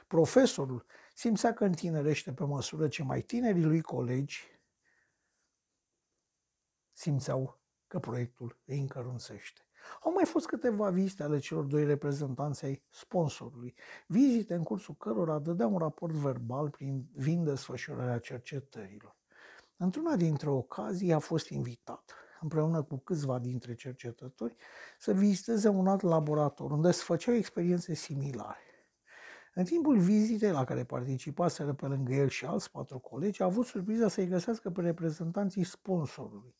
[0.07, 4.58] profesorul, simțea că întinerește pe măsură ce mai tinerii lui colegi
[6.99, 9.61] simțeau că proiectul îi încărunțește.
[10.03, 13.75] Au mai fost câteva vizite ale celor doi reprezentanți ai sponsorului,
[14.07, 16.75] vizite în cursul cărora dădea un raport verbal
[17.13, 19.17] vin desfășurarea cercetărilor.
[19.77, 24.55] Într-una dintre ocazii a fost invitat, împreună cu câțiva dintre cercetători,
[24.99, 28.69] să viziteze un alt laborator unde se făceau experiențe similare.
[29.53, 33.65] În timpul vizitei la care participaseră pe lângă el și alți patru colegi, a avut
[33.65, 36.55] surpriza să-i găsească pe reprezentanții sponsorului,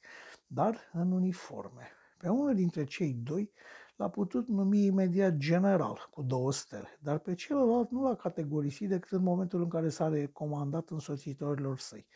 [0.51, 1.87] dar în uniforme.
[2.17, 3.51] Pe unul dintre cei doi
[3.95, 9.11] l-a putut numi imediat general, cu două stele, dar pe celălalt nu l-a categorisit decât
[9.11, 12.07] în momentul în care s-a recomandat însoțitorilor săi.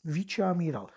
[0.00, 0.92] Viceamiral.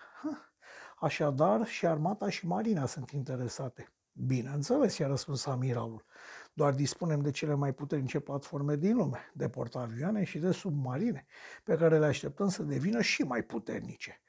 [1.00, 3.92] Așadar, și armata și marina sunt interesate.
[4.12, 6.04] Bineînțeles, i-a răspuns amiralul.
[6.52, 11.26] Doar dispunem de cele mai puternice platforme din lume, de portavioane și de submarine,
[11.64, 14.20] pe care le așteptăm să devină și mai puternice.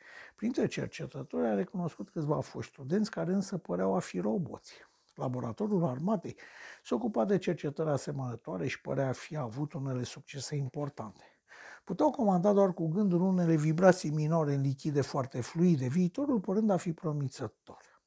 [0.42, 4.74] Printre cercetători a recunoscut câțiva foști studenți care însă păreau a fi roboți.
[5.16, 6.36] Laboratorul armatei
[6.84, 11.24] se ocupa de cercetări asemănătoare și părea a fi avut unele succese importante.
[11.84, 16.78] Puteau comanda doar cu gândul unele vibrații minore în lichide foarte fluide, viitorul părând a
[16.78, 18.02] fi promițător.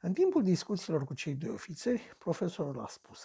[0.00, 3.20] În timpul discuțiilor cu cei doi ofițeri, profesorul a spus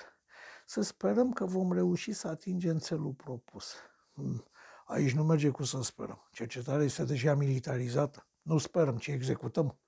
[0.66, 3.74] să sperăm că vom reuși să atingem țelul propus.
[4.14, 4.46] Hmm.
[4.86, 6.28] Aici nu merge cu să sperăm.
[6.32, 8.28] Cercetarea este deja militarizată.
[8.42, 9.80] Nu sperăm, ci executăm.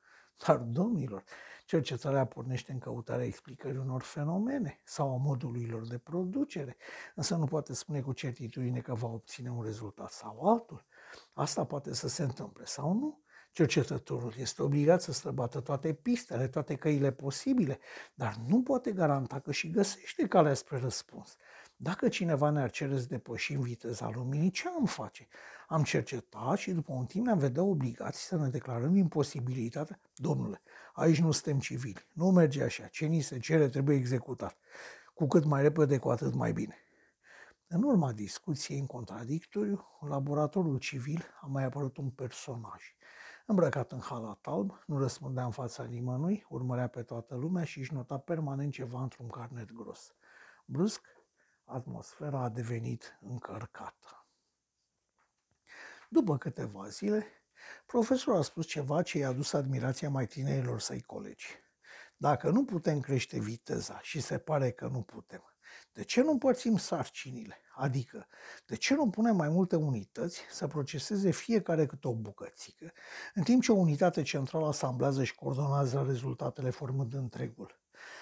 [0.46, 1.24] Dar, domnilor,
[1.66, 6.78] cercetarea pornește în căutarea explicării unor fenomene sau a modului lor de producere,
[7.16, 10.86] însă nu poate spune cu certitudine că va obține un rezultat sau altul.
[11.34, 13.22] Asta poate să se întâmple sau nu.
[13.52, 17.80] Cercetătorul este obligat să străbată toate pistele, toate căile posibile,
[18.14, 21.36] dar nu poate garanta că și găsește calea spre răspuns.
[21.80, 25.28] Dacă cineva ne-ar cere să depășim viteza luminii, ce am face?
[25.68, 30.00] Am cercetat și după un timp ne-am vedea obligați să ne declarăm imposibilitatea.
[30.16, 30.62] Domnule,
[30.94, 34.58] aici nu suntem civili, nu merge așa, ce ni se cere trebuie executat.
[35.14, 36.76] Cu cât mai repede, cu atât mai bine.
[37.68, 42.96] În urma discuției în contradictoriu, în laboratorul civil a mai apărut un personaj.
[43.46, 47.94] Îmbrăcat în halat alb, nu răspundea în fața nimănui, urmărea pe toată lumea și își
[47.94, 50.16] nota permanent ceva într-un carnet gros.
[50.66, 51.02] Brusc,
[51.68, 54.26] atmosfera a devenit încărcată.
[56.10, 57.26] După câteva zile,
[57.86, 61.48] profesorul a spus ceva ce i-a dus admirația mai tinerilor săi colegi.
[62.18, 65.44] Dacă nu putem crește viteza și se pare că nu putem,
[65.94, 67.58] de ce nu împărțim sarcinile?
[67.76, 68.28] Adică,
[68.66, 72.92] de ce nu punem mai multe unități să proceseze fiecare câte o bucățică,
[73.34, 77.80] în timp ce o unitate centrală asamblează și coordonează rezultatele formând întregul?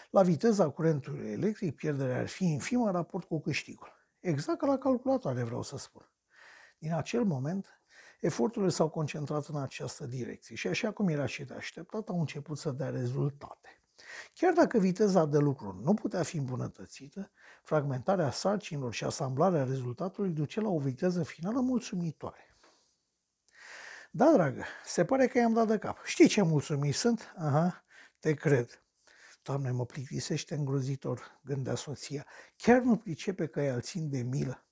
[0.09, 4.07] La viteza curentului electric, pierderea ar fi infimă în raport cu câștigul.
[4.19, 6.09] Exact ca la calculatoare, vreau să spun.
[6.77, 7.81] Din acel moment,
[8.19, 12.57] eforturile s-au concentrat în această direcție și așa cum era și de așteptat, au început
[12.57, 13.79] să dea rezultate.
[14.33, 17.31] Chiar dacă viteza de lucru nu putea fi îmbunătățită,
[17.63, 22.57] fragmentarea sarcinilor și asamblarea rezultatului duce la o viteză finală mulțumitoare.
[24.11, 25.97] Da, dragă, se pare că i-am dat de cap.
[26.05, 27.33] Știi ce mulțumit sunt?
[27.37, 27.83] Aha,
[28.19, 28.84] te cred.
[29.45, 32.25] Doamne, mă plictisește îngrozitor, gândea soția.
[32.55, 34.65] Chiar nu pricepe că îi țin de milă.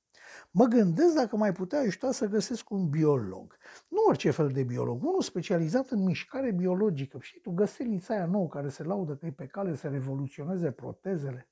[0.52, 3.58] Mă gândesc dacă mai putea ajuta să găsesc un biolog.
[3.88, 7.18] Nu orice fel de biolog, unul specializat în mișcare biologică.
[7.22, 11.50] Știi, tu găselița aia nouă care se laudă că e pe cale să revoluționeze protezele.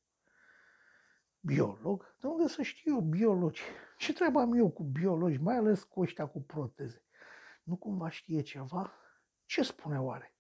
[1.40, 2.16] Biolog?
[2.20, 3.62] De unde să știu eu biologi?
[3.98, 7.06] Ce treabă am eu cu biologi, mai ales cu ăștia cu proteze?
[7.64, 8.94] Nu cumva știe ceva?
[9.46, 10.31] Ce spune oare?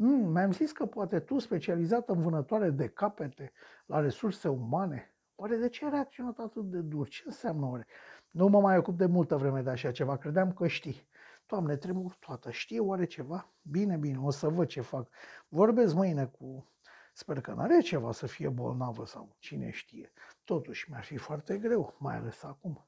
[0.00, 3.52] Mm, mi-am zis că poate tu, specializată în vânătoare de capete
[3.86, 7.08] la resurse umane, oare de ce ai reacționat atât de dur?
[7.08, 7.86] Ce înseamnă oare?
[8.30, 11.08] Nu mă mai ocup de multă vreme de așa ceva, credeam că știi.
[11.46, 13.52] Doamne, tremur toată, știe oare ceva?
[13.62, 15.08] Bine, bine, o să văd ce fac.
[15.48, 16.72] Vorbesc mâine cu...
[17.12, 20.12] Sper că n-are ceva să fie bolnavă sau cine știe.
[20.44, 22.86] Totuși, mi-ar fi foarte greu, mai ales acum.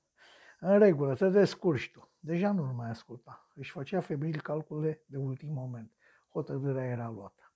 [0.60, 2.08] În regulă, te descurci tu.
[2.18, 3.48] Deja nu-l mai asculta.
[3.54, 5.92] Își făcea febril calcule de ultim moment.
[6.40, 7.52] Hotărârea era luată.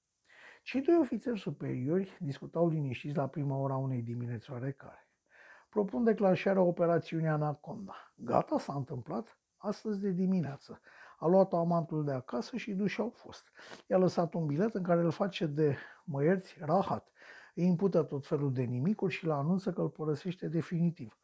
[0.62, 5.09] Cei doi ofițeri superiori discutau liniștiți la prima ora unei dimineți oarecare.
[5.68, 8.12] Propun declanșarea operațiunii Anaconda.
[8.14, 10.81] Gata, s-a întâmplat astăzi de dimineață.
[11.18, 13.53] A luat amantul de acasă și duși au fost.
[13.87, 17.12] I-a lăsat un bilet în care îl face de, măierți, rahat.
[17.55, 21.18] Îi impută tot felul de nimicuri și la anunță că îl părăsește definitiv.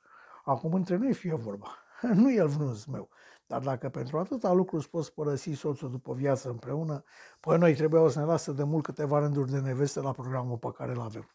[0.44, 1.68] Acum între noi fie vorba.
[2.14, 3.09] Nu el vânz meu.
[3.50, 7.04] Dar dacă pentru atâta lucru îți poți părăsi soțul după viață împreună,
[7.40, 10.72] păi noi trebuiau să ne lasă de mult câteva rânduri de neveste la programul pe
[10.72, 11.28] care îl avem.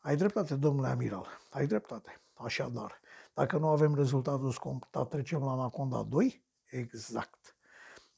[0.00, 2.20] Ai dreptate, domnule amiral, ai dreptate.
[2.34, 3.00] Așadar,
[3.32, 6.44] dacă nu avem rezultatul scontat, trecem la Anaconda 2?
[6.64, 7.56] Exact.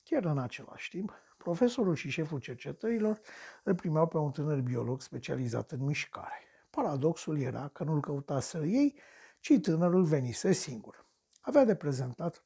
[0.03, 3.21] Chiar în același timp, profesorul și șeful cercetărilor
[3.63, 6.43] îl primeau pe un tânăr biolog specializat în mișcare.
[6.71, 8.99] Paradoxul era că nu-l căuta să ei,
[9.41, 11.07] ci tânărul venise singur.
[11.41, 12.46] Avea de prezentat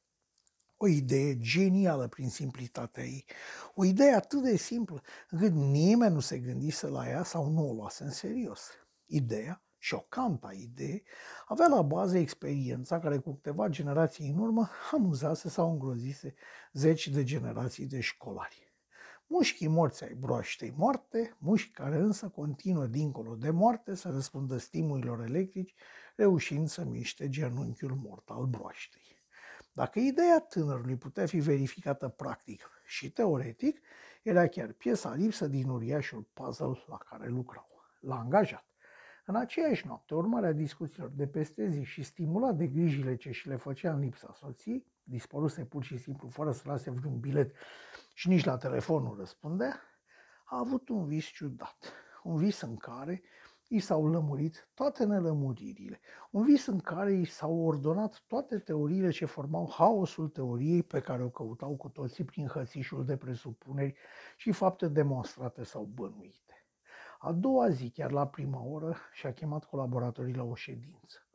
[0.83, 3.25] o idee genială prin simplitatea ei.
[3.75, 7.73] O idee atât de simplă încât nimeni nu se gândise la ea sau nu o
[7.73, 8.69] luase în serios.
[9.05, 11.01] Ideea, șocanta idee,
[11.47, 16.33] avea la bază experiența care cu câteva generații în urmă amuzase sau îngrozise
[16.73, 18.73] zeci de generații de școlari.
[19.27, 25.21] Mușchii morți ai broaștei moarte, mușchi care însă continuă dincolo de moarte să răspundă stimulilor
[25.21, 25.73] electrici,
[26.15, 29.00] reușind să miște genunchiul mort al broaștei.
[29.73, 33.79] Dacă ideea tânărului putea fi verificată practic și teoretic,
[34.23, 37.69] era chiar piesa lipsă din uriașul puzzle la care lucrau.
[37.99, 38.65] L-a angajat.
[39.25, 43.55] În aceeași noapte, urmarea discuțiilor de peste zi și stimulat de grijile ce și le
[43.55, 47.55] făcea în lipsa soției, dispăruse pur și simplu fără să lase vreun bilet
[48.13, 49.81] și nici la telefon nu răspundea,
[50.43, 51.93] a avut un vis ciudat.
[52.23, 53.21] Un vis în care
[53.73, 55.99] i s-au lămurit toate nelămuririle.
[56.31, 61.23] Un vis în care i s-au ordonat toate teoriile ce formau haosul teoriei pe care
[61.23, 63.95] o căutau cu toții prin hățișul de presupuneri
[64.37, 66.65] și fapte demonstrate sau bănuite.
[67.19, 71.27] A doua zi, chiar la prima oră, și-a chemat colaboratorii la o ședință.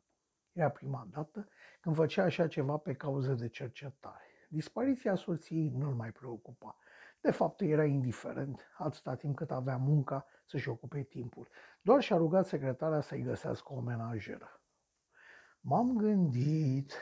[0.51, 1.47] Era prima dată
[1.81, 4.47] când făcea așa ceva pe cauză de cercetare.
[4.49, 6.77] Dispariția soției nu-l mai preocupa.
[7.21, 11.47] De fapt, era indiferent, atâta timp cât avea munca să-și ocupe timpul.
[11.81, 14.61] Doar și-a rugat secretarea să-i găsească o menajeră.
[15.59, 16.93] M-am gândit,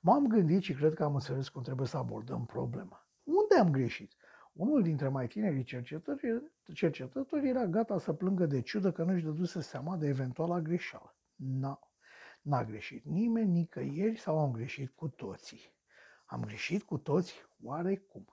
[0.00, 3.08] m-am gândit și cred că am înțeles cum trebuie să abordăm problema.
[3.22, 4.14] Unde am greșit?
[4.52, 9.60] Unul dintre mai tinerii cercetători, cercetători era gata să plângă de ciudă că nu-și dăduse
[9.60, 11.16] seama de eventuala greșeală.
[11.34, 11.78] N-a,
[12.42, 15.74] n-a greșit nimeni, nicăieri sau am greșit cu toții.
[16.26, 17.34] Am greșit cu toți?
[17.62, 18.24] Oarecum.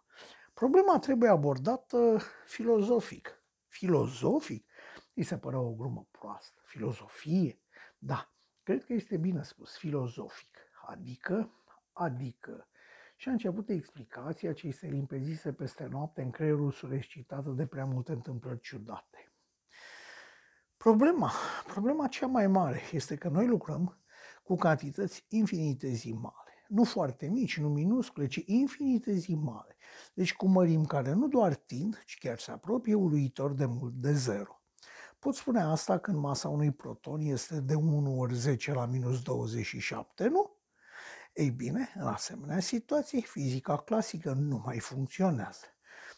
[0.63, 3.43] Problema trebuie abordată filozofic.
[3.67, 4.65] Filozofic?
[5.13, 6.62] Îi se părea o grumă proastă.
[6.65, 7.62] Filozofie?
[7.98, 8.32] Da,
[8.63, 10.58] cred că este bine spus, filozofic.
[10.86, 11.52] Adică,
[11.91, 12.67] adică.
[13.15, 17.86] Și a început explicația ce îi se limpezise peste noapte în creierul surescitat de prea
[17.86, 19.32] multe întâmplări ciudate.
[20.78, 21.32] Problema,
[21.67, 23.98] problema cea mai mare este că noi lucrăm
[24.43, 29.75] cu cantități infinitezimale nu foarte mici, nu minuscule, ci infinitezimale.
[30.13, 34.13] Deci cu mărimi care nu doar tind, ci chiar se apropie uluitor de mult de
[34.13, 34.62] zero.
[35.19, 40.27] Pot spune asta când masa unui proton este de 1 ori 10 la minus 27,
[40.27, 40.56] nu?
[41.34, 45.65] Ei bine, în asemenea situații, fizica clasică nu mai funcționează.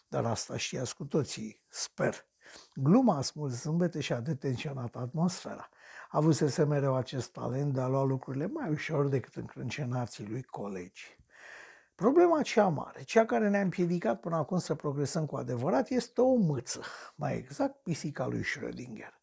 [0.08, 2.28] Dar asta știați cu toții, sper.
[2.74, 5.70] Gluma a smuls zâmbete și a detenționat atmosfera.
[6.12, 11.18] Avusese mereu acest talent de a lua lucrurile mai ușor decât încrâncenații lui colegi.
[11.96, 16.36] Problema cea mare, cea care ne-a împiedicat până acum să progresăm cu adevărat, este o
[16.36, 16.82] mâță,
[17.16, 19.14] mai exact pisica lui Schrödinger.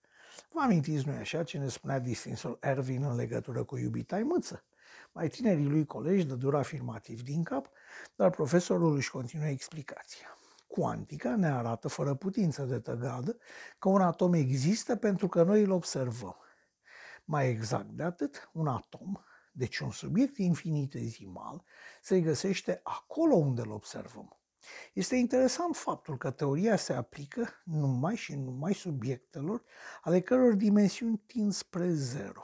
[0.52, 4.64] Vă amintiți, nu așa, ce ne spunea distinsul Erwin în legătură cu iubita mâță?
[5.12, 7.70] Mai tinerii lui colegi dădură afirmativ din cap,
[8.16, 10.38] dar profesorul își continuă explicația.
[10.66, 13.36] Cuantica ne arată fără putință de tăgadă
[13.78, 16.36] că un atom există pentru că noi îl observăm.
[17.28, 19.16] Mai exact de atât, un atom,
[19.52, 21.64] deci un subiect infinitezimal,
[22.02, 24.38] se găsește acolo unde îl observăm.
[24.92, 29.62] Este interesant faptul că teoria se aplică numai și numai subiectelor
[30.02, 32.42] ale căror dimensiuni tind spre zero.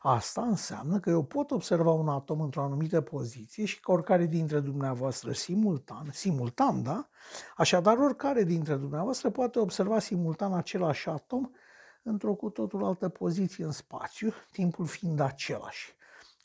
[0.00, 4.60] Asta înseamnă că eu pot observa un atom într-o anumită poziție și că oricare dintre
[4.60, 7.08] dumneavoastră simultan, simultan, da?
[7.56, 11.50] Așadar, oricare dintre dumneavoastră poate observa simultan același atom
[12.02, 15.94] într-o cu totul altă poziție în spațiu, timpul fiind același.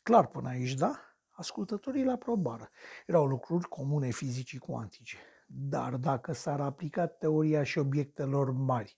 [0.02, 1.00] Clar până aici, da?
[1.30, 2.70] Ascultătorii la probară.
[3.06, 5.16] Erau lucruri comune fizicii cuantice.
[5.46, 8.96] Dar dacă s-ar aplica teoria și obiectelor mari,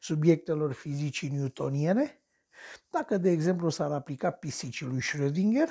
[0.00, 2.22] subiectelor fizicii newtoniene,
[2.90, 5.68] dacă, de exemplu, s-ar aplica pisicii lui Schrödinger,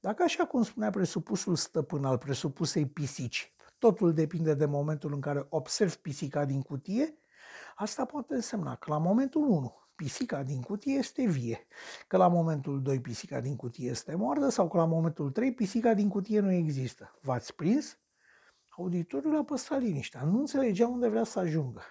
[0.00, 5.46] dacă, așa cum spunea presupusul stăpân al presupusei pisici, totul depinde de momentul în care
[5.48, 7.19] observ pisica din cutie,
[7.80, 11.66] asta poate însemna că la momentul 1 pisica din cutie este vie,
[12.06, 15.94] că la momentul 2 pisica din cutie este moartă sau că la momentul 3 pisica
[15.94, 17.18] din cutie nu există.
[17.22, 17.98] V-ați prins?
[18.68, 21.82] Auditorul a păstrat liniștea, nu înțelegea unde vrea să ajungă.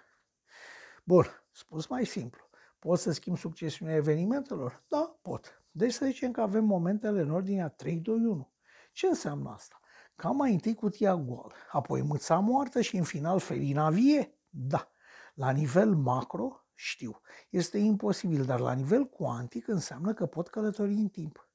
[1.04, 4.84] Bun, spus mai simplu, pot să schimb succesiunea evenimentelor?
[4.88, 5.64] Da, pot.
[5.72, 8.52] Deci să zicem că avem momentele în ordinea 3, 2, 1.
[8.92, 9.80] Ce înseamnă asta?
[10.16, 14.38] Ca mai întâi cutia goală, apoi mâța moartă și în final felina vie?
[14.50, 14.92] Da.
[15.40, 21.08] La nivel macro, știu, este imposibil, dar la nivel cuantic înseamnă că pot călători în
[21.08, 21.50] timp.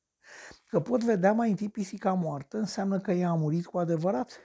[0.69, 4.39] Că pot vedea mai întâi pisica moartă înseamnă că ea a murit cu adevărat?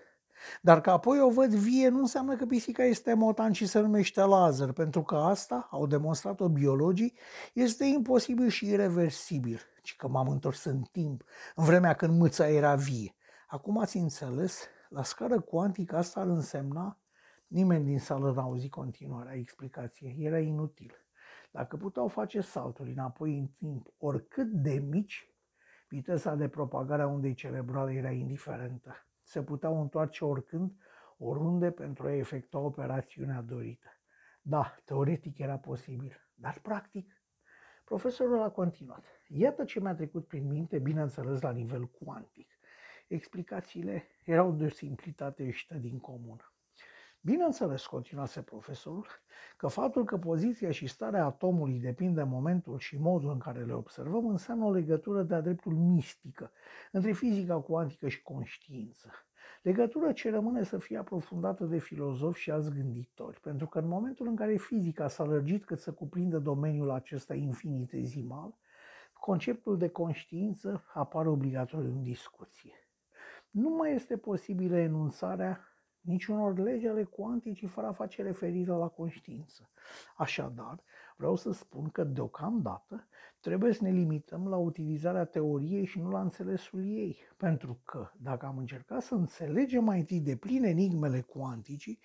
[0.62, 4.22] Dar că apoi o văd vie nu înseamnă că pisica este motan și se numește
[4.22, 7.18] laser, pentru că asta, au demonstrat-o biologii,
[7.54, 11.24] este imposibil și irreversibil, ci că m-am întors în timp,
[11.56, 13.16] în vremea când mâța era vie.
[13.48, 14.60] Acum ați înțeles?
[14.90, 16.99] La scară cuantică asta ar însemna
[17.50, 20.94] Nimeni din sală n-a auzit continuarea explicației, era inutil.
[21.52, 25.30] Dacă puteau face salturi înapoi în timp, oricât de mici,
[25.88, 28.96] viteza de propagare a undei cerebrale era indiferentă
[29.30, 30.72] se puteau întoarce oricând,
[31.18, 33.88] oriunde pentru a efectua operațiunea dorită.
[34.42, 37.24] Da, teoretic era posibil, dar practic.
[37.84, 39.04] Profesorul a continuat.
[39.28, 42.60] Iată ce mi-a trecut prin minte, bineînțeles la nivel cuantic.
[43.08, 46.49] Explicațiile erau de o simplitate ieșită din comun.
[47.22, 49.08] Bineînțeles, continuase profesorul,
[49.58, 53.74] că faptul că poziția și starea atomului depind de momentul și modul în care le
[53.74, 56.52] observăm înseamnă o legătură de-a dreptul mistică
[56.92, 59.10] între fizica cuantică și conștiință.
[59.62, 64.28] Legătură ce rămâne să fie aprofundată de filozofi și alți gânditori, pentru că în momentul
[64.28, 68.58] în care fizica s-a lărgit cât să cuprindă domeniul acesta infinitezimal,
[69.14, 72.74] conceptul de conștiință apare obligatoriu în discuție.
[73.50, 75.69] Nu mai este posibilă enunțarea
[76.10, 79.70] niciunor legi ale cuanticii fără a face referire la conștiință.
[80.16, 80.84] Așadar,
[81.16, 83.08] vreau să spun că deocamdată
[83.40, 88.46] trebuie să ne limităm la utilizarea teoriei și nu la înțelesul ei, pentru că dacă
[88.46, 92.00] am încercat să înțelegem mai întâi de plin enigmele cuanticii,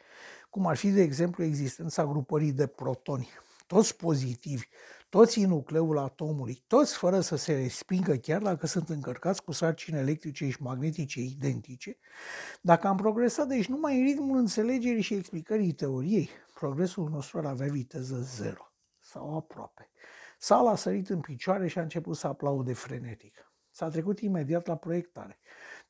[0.50, 3.28] cum ar fi de exemplu existența grupării de protoni,
[3.66, 4.66] toți pozitivi,
[5.15, 9.99] toți în nucleul atomului, toți fără să se respingă chiar dacă sunt încărcați cu sarcini
[9.99, 11.99] electrice și magnetice identice,
[12.61, 17.67] dacă am progresat deci numai în ritmul înțelegerii și explicării teoriei, progresul nostru ar avea
[17.67, 19.91] viteză zero sau aproape.
[20.39, 23.53] Sala a sărit în picioare și a început să aplaude frenetic.
[23.71, 25.39] S-a trecut imediat la proiectare.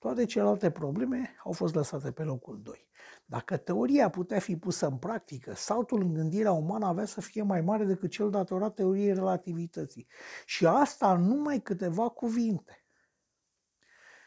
[0.05, 2.89] Toate celelalte probleme au fost lăsate pe locul 2.
[3.25, 7.61] Dacă teoria putea fi pusă în practică, saltul în gândirea umană avea să fie mai
[7.61, 10.07] mare decât cel datorat teoriei relativității.
[10.45, 12.85] Și asta în numai câteva cuvinte.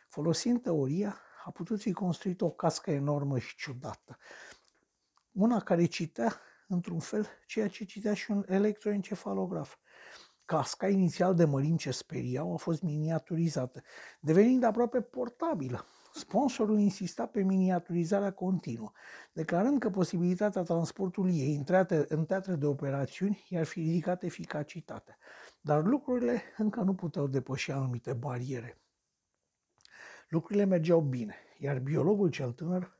[0.08, 4.18] Folosind teoria, a putut fi construită o cască enormă și ciudată.
[5.32, 9.76] Una care citea, într-un fel, ceea ce citea și un electroencefalograf.
[10.48, 13.84] Casca, inițial de mărimi ce speriau, a fost miniaturizată,
[14.20, 15.86] devenind aproape portabilă.
[16.14, 18.92] Sponsorul insista pe miniaturizarea continuă,
[19.34, 25.18] declarând că posibilitatea transportului ei în teatre, în teatre de operațiuni i-ar fi ridicat eficacitatea.
[25.62, 28.82] Dar lucrurile încă nu puteau depăși anumite bariere.
[30.30, 32.96] Lucrurile mergeau bine, iar biologul cel tânăr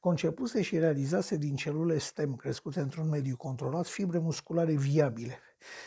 [0.00, 5.38] concepuse și realizase din celule STEM crescute într-un mediu controlat fibre musculare viabile,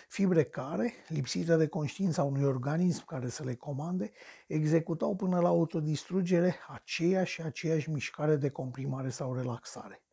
[0.08, 4.12] fibre care, lipsite de conștiința unui organism care să le comande,
[4.48, 10.04] executau până la autodistrugere aceeași și aceeași mișcare de comprimare sau relaxare.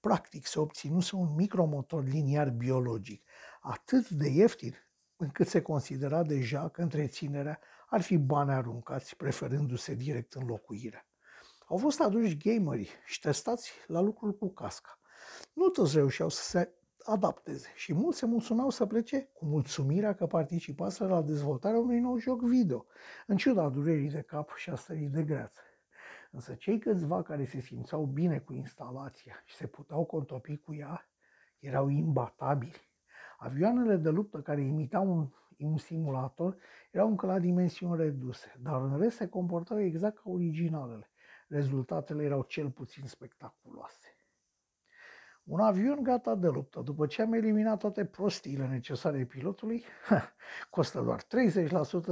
[0.00, 3.24] Practic se obținuse un micromotor liniar biologic,
[3.60, 4.74] atât de ieftin
[5.16, 11.06] încât se considera deja că întreținerea ar fi bani aruncați, preferându-se direct înlocuirea.
[11.66, 14.98] Au fost aduși gamerii și testați la lucrul cu casca.
[15.52, 16.72] Nu toți reușeau să se
[17.04, 22.18] adapteze și mulți se mulțumeau să plece cu mulțumirea că participaseră la dezvoltarea unui nou
[22.18, 22.86] joc video,
[23.26, 25.60] în ciuda durerii de cap și a stării de greață.
[26.30, 31.08] Însă cei câțiva care se simțeau bine cu instalația și se puteau contopi cu ea,
[31.58, 32.86] erau imbatabili.
[33.38, 35.28] Avioanele de luptă care imitau un
[35.58, 36.56] un simulator
[36.90, 41.10] erau încă la dimensiuni reduse, dar în rest se comportau exact ca originalele.
[41.48, 44.17] Rezultatele erau cel puțin spectaculoase.
[45.48, 49.84] Un avion gata de luptă, după ce am eliminat toate prostiile necesare pilotului,
[50.70, 51.26] costă doar 30%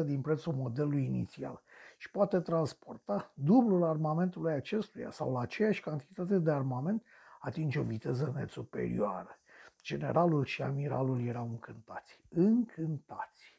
[0.05, 1.63] din prețul modelului inițial
[1.97, 7.05] și poate transporta dublul armamentului acestuia sau la aceeași cantitate de armament
[7.41, 9.39] atinge o viteză net superioară.
[9.83, 12.21] Generalul și amiralul erau încântați.
[12.29, 13.59] Încântați.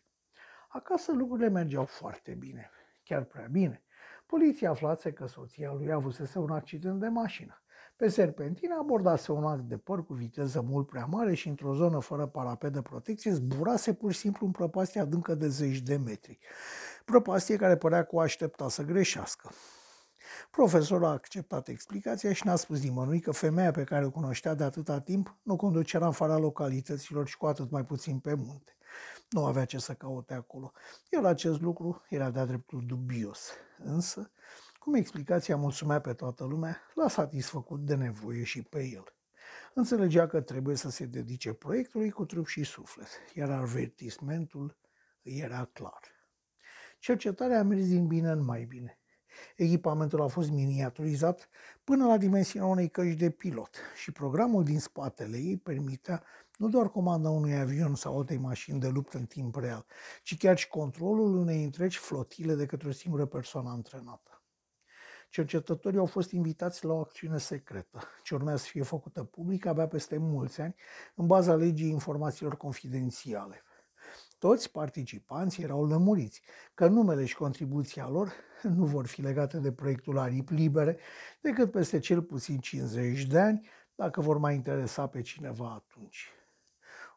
[0.68, 2.70] Acasă lucrurile mergeau foarte bine,
[3.04, 3.84] chiar prea bine.
[4.26, 7.62] Poliția aflase că soția lui avusese un accident de mașină.
[7.98, 12.00] Pe serpentină abordase un act de păr cu viteză mult prea mare și într-o zonă
[12.00, 16.40] fără parapet de protecție zburase pur și simplu în prăpastie adâncă de zeci de metri.
[17.06, 19.50] Prăpastie care părea că o aștepta să greșească.
[20.52, 24.64] Profesorul a acceptat explicația și n-a spus nimănui că femeia pe care o cunoștea de
[24.64, 28.76] atâta timp nu conducea în afara localităților și cu atât mai puțin pe munte.
[29.30, 30.72] Nu avea ce să caute acolo,
[31.12, 33.50] iar acest lucru era de-a dreptul dubios.
[33.78, 34.32] Însă,
[34.88, 39.04] cum explicația mulțumea pe toată lumea, l-a satisfăcut de nevoie și pe el.
[39.74, 44.78] Înțelegea că trebuie să se dedice proiectului cu trup și suflet, iar avertismentul
[45.22, 46.02] era clar.
[47.00, 49.00] Cercetarea a mers din bine în mai bine.
[49.56, 51.50] Echipamentul a fost miniaturizat
[51.84, 56.24] până la dimensiunea unei căști de pilot și programul din spatele ei permitea
[56.58, 59.86] nu doar comanda unui avion sau altei mașini de luptă în timp real,
[60.24, 64.37] ci chiar și controlul unei întregi flotile de către o singură persoană antrenată.
[65.30, 69.88] Cercetătorii au fost invitați la o acțiune secretă, ce urmează să fie făcută publică abia
[69.88, 70.76] peste mulți ani,
[71.16, 73.62] în baza legii informațiilor confidențiale.
[74.40, 76.42] Toți participanții erau lămuriți
[76.74, 78.34] că numele și contribuția lor
[78.78, 80.98] nu vor fi legate de proiectul aripi libere
[81.42, 86.32] decât peste cel puțin 50 de ani, dacă vor mai interesa pe cineva atunci.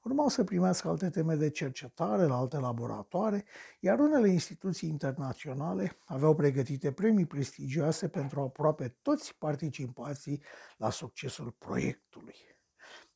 [0.02, 3.44] Urmau să primească alte teme de cercetare la alte laboratoare,
[3.80, 10.42] iar unele instituții internaționale aveau pregătite premii prestigioase pentru aproape toți participații
[10.76, 12.34] la succesul proiectului.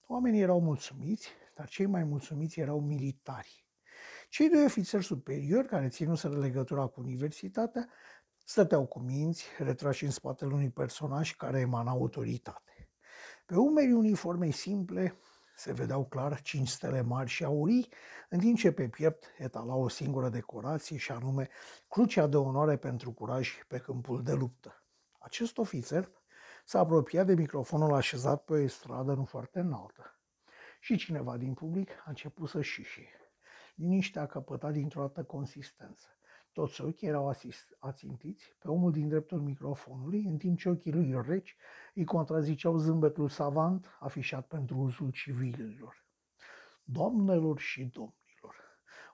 [0.07, 3.66] Oamenii erau mulțumiți, dar cei mai mulțumiți erau militari.
[4.28, 7.89] Cei doi ofițeri superiori, care ținuseră legătura cu universitatea,
[8.45, 12.91] stăteau cu minți, retrași în spatele unui personaj care emana autoritate.
[13.47, 15.18] Pe umerii uniformei simple
[15.57, 17.89] se vedeau clar cinci stele mari și aurii,
[18.29, 21.49] în timp ce pe piept etala o singură decorație și anume
[21.89, 24.83] crucea de onoare pentru curaj pe câmpul de luptă.
[25.19, 26.11] Acest ofițer
[26.65, 30.19] s-a apropiat de microfonul așezat pe o stradă nu foarte înaltă.
[30.81, 33.21] Și cineva din public a început să șișie.
[33.75, 36.07] Liniștea a căpătat dintr-o dată consistență.
[36.55, 41.23] Toți ochii erau asist, ațintiți pe omul din dreptul microfonului, în timp ce ochii lui
[41.27, 41.57] reci
[41.95, 46.05] îi contraziceau zâmbetul savant afișat pentru uzul civililor.
[46.85, 48.57] Doamnelor și domnilor,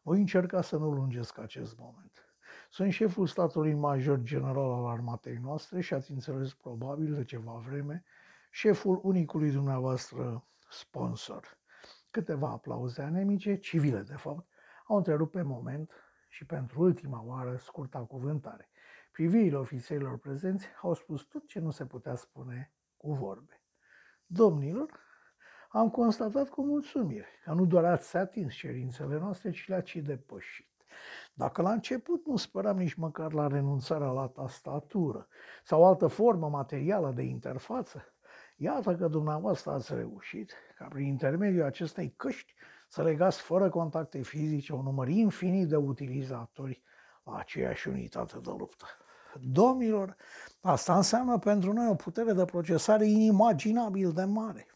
[0.02, 2.34] voi încerca să nu lungesc acest moment.
[2.70, 8.04] Sunt șeful statului major general al armatei noastre și ați înțeles probabil de ceva vreme
[8.50, 11.58] șeful unicului dumneavoastră sponsor.
[12.10, 14.46] Câteva aplauze anemice, civile de fapt,
[14.86, 15.90] au întrerupt pe moment
[16.30, 18.70] și pentru ultima oară scurta cuvântare.
[19.12, 23.62] Privirile ofițerilor prezenți au spus tot ce nu se putea spune cu vorbe.
[24.26, 25.00] Domnilor,
[25.68, 30.68] am constatat cu mulțumire că nu doar ați atins cerințele noastre, ci le-ați și depășit.
[31.34, 35.28] Dacă la început nu spăram nici măcar la renunțarea la tastatură
[35.64, 38.14] sau altă formă materială de interfață,
[38.56, 42.54] iată că dumneavoastră ați reușit ca prin intermediul acestei căști
[42.90, 46.82] să legați fără contacte fizice un număr infinit de utilizatori
[47.24, 48.84] la aceeași unitate de luptă.
[49.40, 50.16] Domnilor,
[50.60, 54.66] asta înseamnă pentru noi o putere de procesare inimaginabil de mare.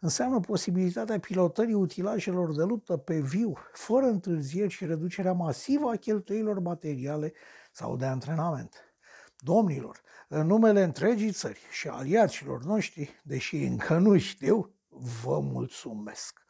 [0.00, 6.58] Înseamnă posibilitatea pilotării utilajelor de luptă pe viu, fără întârzieri și reducerea masivă a cheltuielor
[6.58, 7.32] materiale
[7.72, 8.94] sau de antrenament.
[9.36, 14.74] Domnilor, în numele întregii țări și aliaților noștri, deși încă nu știu,
[15.22, 16.43] vă mulțumesc.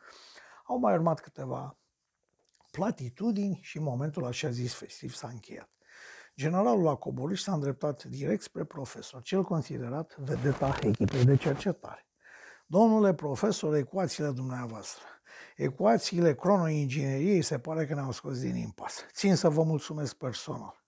[0.66, 1.78] Au mai urmat câteva
[2.70, 5.70] platitudini și momentul așa zis festiv s-a încheiat.
[6.36, 12.06] Generalul la coborât s-a îndreptat direct spre profesor, cel considerat vedeta echipei de cercetare.
[12.66, 15.04] Domnule profesor, ecuațiile dumneavoastră,
[15.56, 19.04] ecuațiile cronoingineriei se pare că ne-au scos din impas.
[19.12, 20.83] Țin să vă mulțumesc personal.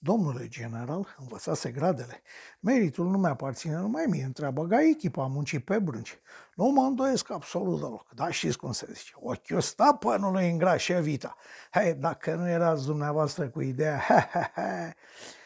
[0.00, 2.22] Domnule general, învățase gradele.
[2.60, 6.18] Meritul nu mi-aparține numai mie, întreabă ga echipa, am muncit pe brânci.
[6.54, 11.36] Nu mă îndoiesc absolut deloc, dar știți cum se zice, ochiul stăpânului îngrașe vita.
[11.70, 14.94] Hei, dacă nu erați dumneavoastră cu ideea, he, he, he,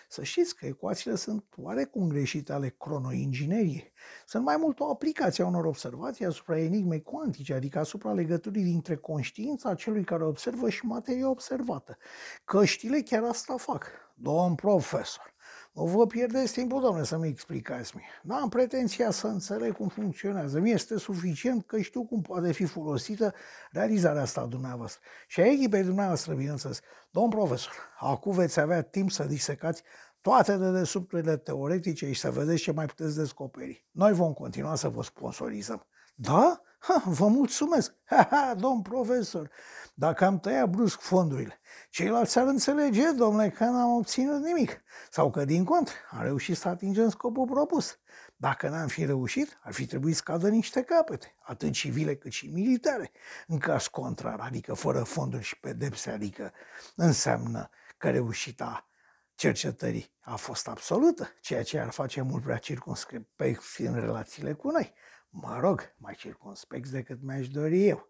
[0.08, 3.92] Să știți că ecuațiile sunt oarecum greșite ale cronoingineriei.
[4.26, 8.96] Sunt mai mult o aplicație a unor observații asupra enigmei cuantice, adică asupra legăturii dintre
[8.96, 11.96] conștiința celui care observă și materia observată.
[12.44, 14.01] Căștile chiar asta fac.
[14.14, 15.34] Domn profesor,
[15.72, 18.06] nu vă pierdeți timpul, domnule, să-mi explicați mie.
[18.22, 20.60] Nu am pretenția să înțeleg cum funcționează.
[20.60, 23.34] Mie este suficient că știu cum poate fi folosită
[23.70, 25.00] realizarea asta a dumneavoastră.
[25.26, 26.80] Și a echipei dumneavoastră, bineînțeles.
[27.10, 29.82] Domn profesor, acum veți avea timp să disecați
[30.20, 33.86] toate dedesubturile teoretice și să vedeți ce mai puteți descoperi.
[33.90, 35.86] Noi vom continua să vă sponsorizăm.
[36.14, 36.62] Da?
[36.78, 37.94] Ha, vă mulțumesc!
[38.04, 39.50] Ha, ha, domn profesor!
[39.94, 44.82] Dacă am tăiat brusc fondurile, ceilalți ar înțelege, domnule, că n-am obținut nimic.
[45.10, 47.98] Sau că, din contră, am reușit să atingem scopul propus.
[48.36, 52.46] Dacă n-am fi reușit, ar fi trebuit să cadă niște capete, atât civile cât și
[52.46, 53.10] militare.
[53.46, 56.52] În caz contrar, adică fără fonduri și pedepse, adică
[56.96, 58.88] înseamnă că reușita
[59.34, 63.40] cercetării a fost absolută, ceea ce ar face mult prea circunscript
[63.78, 64.92] în relațiile cu noi.
[65.28, 68.08] Mă rog, mai circunspect decât mi-aș dori eu.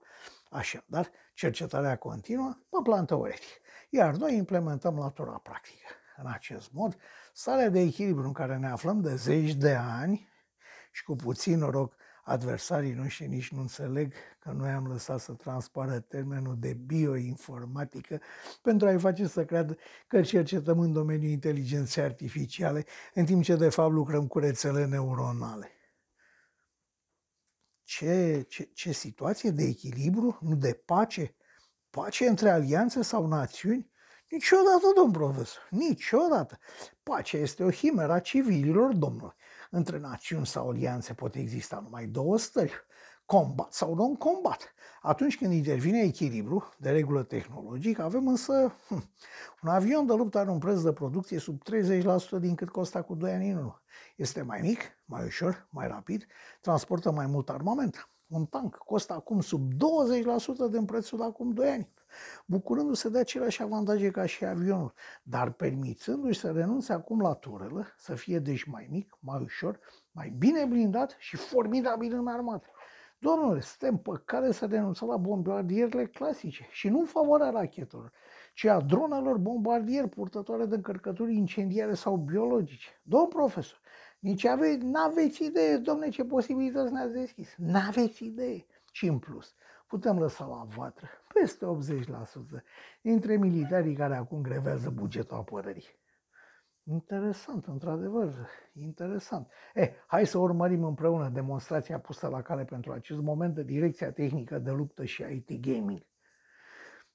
[0.53, 5.89] Așadar, cercetarea continuă pe plan teoretic, iar noi implementăm latura practică.
[6.17, 6.97] În acest mod,
[7.33, 10.29] starea de echilibru în care ne aflăm de zeci de ani
[10.91, 11.95] și cu puțin noroc,
[12.25, 18.21] adversarii noștri nici nu înțeleg că noi am lăsat să transpară termenul de bioinformatică
[18.63, 19.77] pentru a-i face să creadă
[20.07, 22.85] că cercetăm în domeniul inteligenței artificiale,
[23.15, 25.71] în timp ce de fapt lucrăm cu rețele neuronale
[27.97, 31.34] ce, ce, ce situație de echilibru, nu de pace,
[31.90, 33.90] pace între alianțe sau națiuni?
[34.28, 36.59] Niciodată, domn profesor, niciodată.
[37.03, 39.34] Pacea este o chimeră a civililor, domnule.
[39.70, 42.86] Între națiuni sau alianțe pot exista numai două stări,
[43.33, 44.74] combat sau non-combat.
[45.03, 49.11] Atunci când intervine echilibru, de regulă tehnologic, avem însă hm,
[49.62, 51.62] un avion de luptă are un preț de producție sub
[52.37, 53.83] 30% din cât costa cu 2 ani în urmă.
[54.16, 56.26] Este mai mic, mai ușor, mai rapid,
[56.61, 58.09] transportă mai mult armament.
[58.26, 59.76] Un tank costă acum sub 20%
[60.70, 61.89] din prețul de acum 2 ani,
[62.47, 68.14] bucurându-se de aceleași avantaje ca și avionul, dar permițându-și să renunțe acum la turelă, să
[68.14, 69.78] fie deci mai mic, mai ușor,
[70.11, 72.66] mai bine blindat și formidabil în armată.
[73.23, 78.12] Domnule, suntem pe care să renunțăm la bombardierele clasice și nu în favoarea rachetelor,
[78.55, 82.89] ci a dronelor bombardier purtătoare de încărcături incendiare sau biologice.
[83.03, 83.81] Domn profesor,
[84.18, 87.55] nici ave, n-aveți idee, domne, ce posibilități ne-ați deschis.
[87.57, 88.66] N-aveți idee.
[88.93, 89.55] Și în plus,
[89.87, 92.62] putem lăsa la vatră peste 80%
[93.01, 96.01] dintre militarii care acum grevează bugetul apărării.
[96.85, 99.51] Interesant, într-adevăr, interesant.
[99.74, 104.59] Eh, hai să urmărim împreună demonstrația pusă la cale pentru acest moment de Direcția Tehnică
[104.59, 106.07] de Luptă și IT Gaming.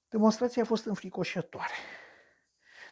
[0.09, 1.74] Demonstrația a fost înfricoșătoare.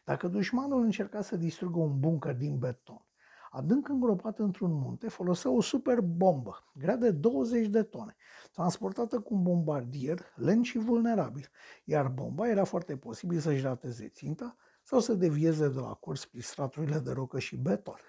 [0.04, 3.06] Dacă dușmanul încerca să distrugă un bunker din beton,
[3.52, 8.16] adânc îngropat într-un munte, folosea o super bombă, grea de 20 de tone,
[8.52, 11.50] transportată cu un bombardier lent și vulnerabil,
[11.84, 14.56] iar bomba era foarte posibil să-și rateze ținta
[14.86, 18.00] sau să devieze de la curs prin straturile de rocă și beton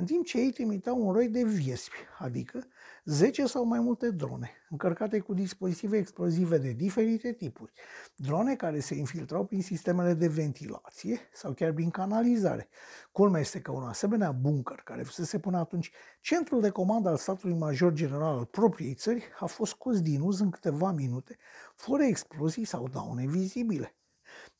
[0.00, 2.66] în timp ce ei trimiteau un roi de viespi, adică
[3.04, 7.72] 10 sau mai multe drone, încărcate cu dispozitive explozive de diferite tipuri,
[8.16, 12.68] drone care se infiltrau prin sistemele de ventilație sau chiar prin canalizare.
[13.12, 15.90] Culmea este că un asemenea bunker, care fusese până atunci
[16.20, 20.40] centrul de comandă al statului major general al propriei țări, a fost scos din uz
[20.40, 21.36] în câteva minute,
[21.74, 23.94] fără explozii sau daune vizibile.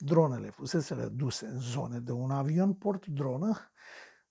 [0.03, 3.59] Dronele fusese reduse în zone de un avion port-dronă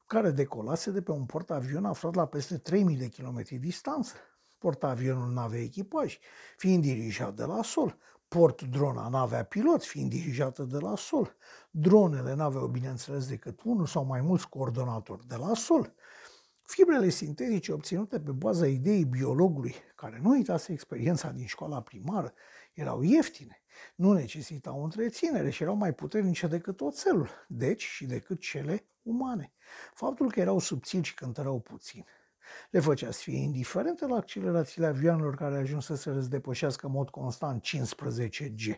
[0.06, 4.14] care decolase de pe un portavion aflat la peste 3000 de km distanță.
[4.58, 6.20] Portavionul nu avea echipaj,
[6.58, 7.98] fiind dirijat de la sol.
[8.28, 11.36] Port drona nu avea pilot, fiind dirijată de la sol.
[11.72, 15.94] Dronele nu aveau, bineînțeles, decât unul sau mai mulți coordonatori de la sol.
[16.62, 22.34] Fibrele sintetice obținute pe baza ideii biologului, care nu uitase experiența din școala primară,
[22.74, 23.59] erau ieftine,
[23.96, 29.54] nu necesitau întreținere și erau mai puternice decât oțelul, deci și decât cele umane.
[29.94, 32.06] Faptul că erau subțiri și cântărau puțin
[32.70, 37.10] le făcea să fie indiferente la accelerațiile avioanelor care ajunsă să le depășească în mod
[37.10, 38.76] constant 15G.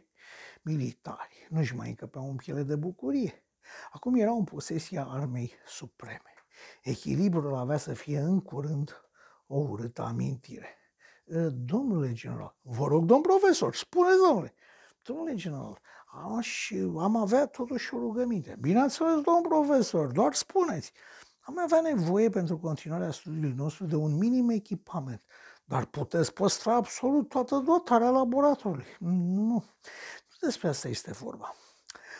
[0.61, 3.45] Militari nu-și mai încăpeau în piele de bucurie.
[3.91, 6.33] Acum erau în posesia armei supreme.
[6.83, 9.09] Echilibrul avea să fie în curând
[9.47, 10.75] o urâtă amintire.
[11.51, 14.53] Domnule general, vă rog, domn profesor, spuneți, domnule.
[15.03, 15.81] Domnule general,
[16.37, 18.57] Aș, am avea totuși o rugăminte.
[18.59, 20.91] Bineînțeles, domn profesor, doar spuneți.
[21.39, 25.21] Am avea nevoie pentru continuarea studiului nostru de un minim echipament,
[25.65, 28.85] dar puteți păstra absolut toată dotarea laboratorului.
[28.99, 29.63] Nu, nu
[30.41, 31.55] despre asta este vorba.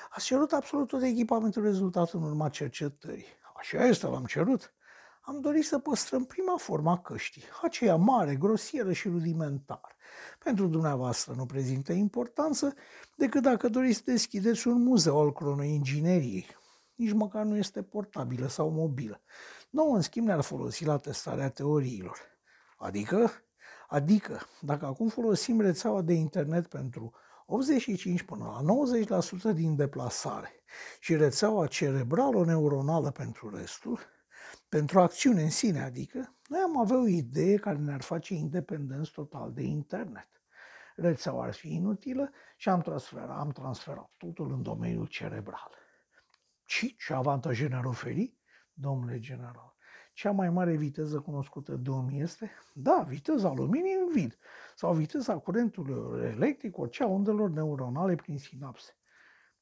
[0.10, 3.26] Ați cerut absolut tot echipamentul rezultat în urma cercetării.
[3.56, 4.74] Așa este, l-am cerut.
[5.22, 9.96] Am dorit să păstrăm prima formă a căștii, aceea mare, grosieră și rudimentară.
[10.44, 12.74] Pentru dumneavoastră nu prezintă importanță
[13.16, 16.46] decât dacă doriți să deschideți un muzeu al cronoingineriei.
[16.96, 19.22] Nici măcar nu este portabilă sau mobilă.
[19.70, 22.18] Nu, în schimb, ne-ar folosi la testarea teoriilor.
[22.78, 23.32] Adică,
[23.88, 27.12] adică, dacă acum folosim rețeaua de internet pentru
[27.46, 28.74] 85 până la
[29.52, 30.64] 90% din deplasare
[31.00, 34.00] și rețeaua cerebralo-neuronală pentru restul,
[34.70, 39.54] pentru acțiune în sine, adică, noi am avea o idee care ne-ar face independenți total
[39.54, 40.28] de internet.
[40.96, 45.72] Rețeaua ar fi inutilă și am transferat, am transferat totul în domeniul cerebral.
[46.66, 48.34] Și ce avantaje ne-ar oferi?
[48.74, 49.76] Domnule general,
[50.14, 54.38] cea mai mare viteză cunoscută de om este, da, viteza luminii în vid
[54.76, 58.98] sau viteza curentului electric, orice a undelor neuronale prin sinapse.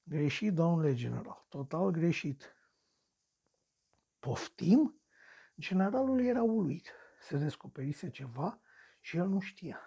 [0.04, 2.56] Greșit, domnule general, total greșit.
[4.20, 4.99] Poftim?
[5.60, 6.92] Generalul era uluit.
[7.22, 8.60] Se descoperise ceva
[9.00, 9.80] și el nu știa.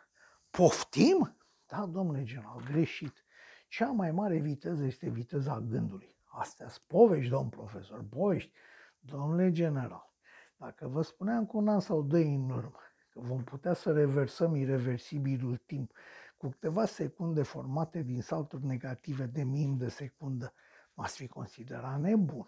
[0.51, 1.37] Poftim?
[1.67, 3.25] Da, domnule general, greșit.
[3.69, 6.17] Cea mai mare viteză este viteza gândului.
[6.25, 8.53] Astea sunt povești, domn profesor, povești.
[8.99, 10.15] Domnule general,
[10.57, 14.55] dacă vă spuneam cu un an sau doi în urmă că vom putea să reversăm
[14.55, 15.93] irreversibilul timp
[16.37, 20.55] cu câteva secunde formate din salturi negative de minim de secundă,
[20.95, 22.47] m-ați fi considerat nebun.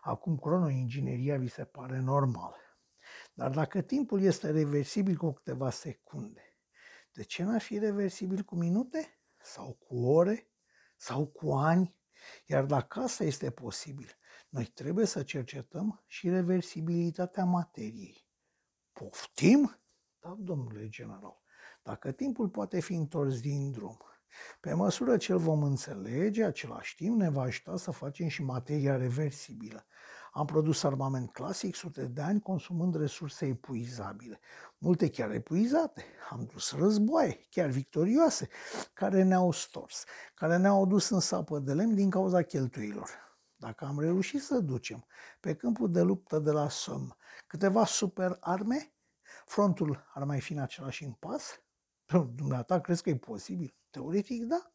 [0.00, 2.56] Acum cronoingineria vi se pare normală.
[3.32, 6.58] Dar dacă timpul este reversibil cu câteva secunde,
[7.12, 9.20] de ce n-ar fi reversibil cu minute?
[9.40, 10.50] Sau cu ore?
[10.96, 11.98] Sau cu ani?
[12.46, 14.10] Iar dacă asta este posibil,
[14.48, 18.28] noi trebuie să cercetăm și reversibilitatea materiei.
[18.92, 19.80] Poftim?
[20.18, 21.42] Da, domnule general.
[21.82, 23.98] Dacă timpul poate fi întors din drum,
[24.60, 28.96] pe măsură ce îl vom înțelege, același timp ne va ajuta să facem și materia
[28.96, 29.86] reversibilă.
[30.32, 34.40] Am produs armament clasic sute de ani consumând resurse epuizabile,
[34.78, 36.04] multe chiar epuizate.
[36.30, 38.48] Am dus războaie, chiar victorioase,
[38.92, 40.04] care ne-au stors,
[40.34, 43.08] care ne-au adus în sapă de lemn din cauza cheltuilor.
[43.56, 45.06] Dacă am reușit să ducem
[45.40, 47.14] pe câmpul de luptă de la Somme
[47.46, 48.92] câteva super arme,
[49.44, 51.62] frontul ar mai fi în același impas?
[52.34, 53.74] Dumneata crezi că e posibil?
[53.90, 54.72] Teoretic, da.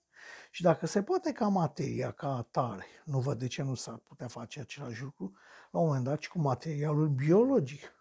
[0.51, 4.27] Și dacă se poate ca materia, ca atare, nu văd de ce nu s-ar putea
[4.27, 5.33] face același lucru
[5.71, 7.93] la un moment dat și cu materialul biologic.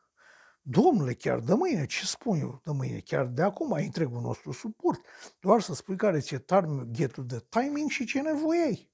[0.63, 2.99] Domnule, chiar de mâine, ce spun eu de mâine?
[2.99, 5.01] Chiar de acum ai întregul nostru suport.
[5.41, 8.93] Doar să spui care ți-e targetul de timing și ce nevoie ai.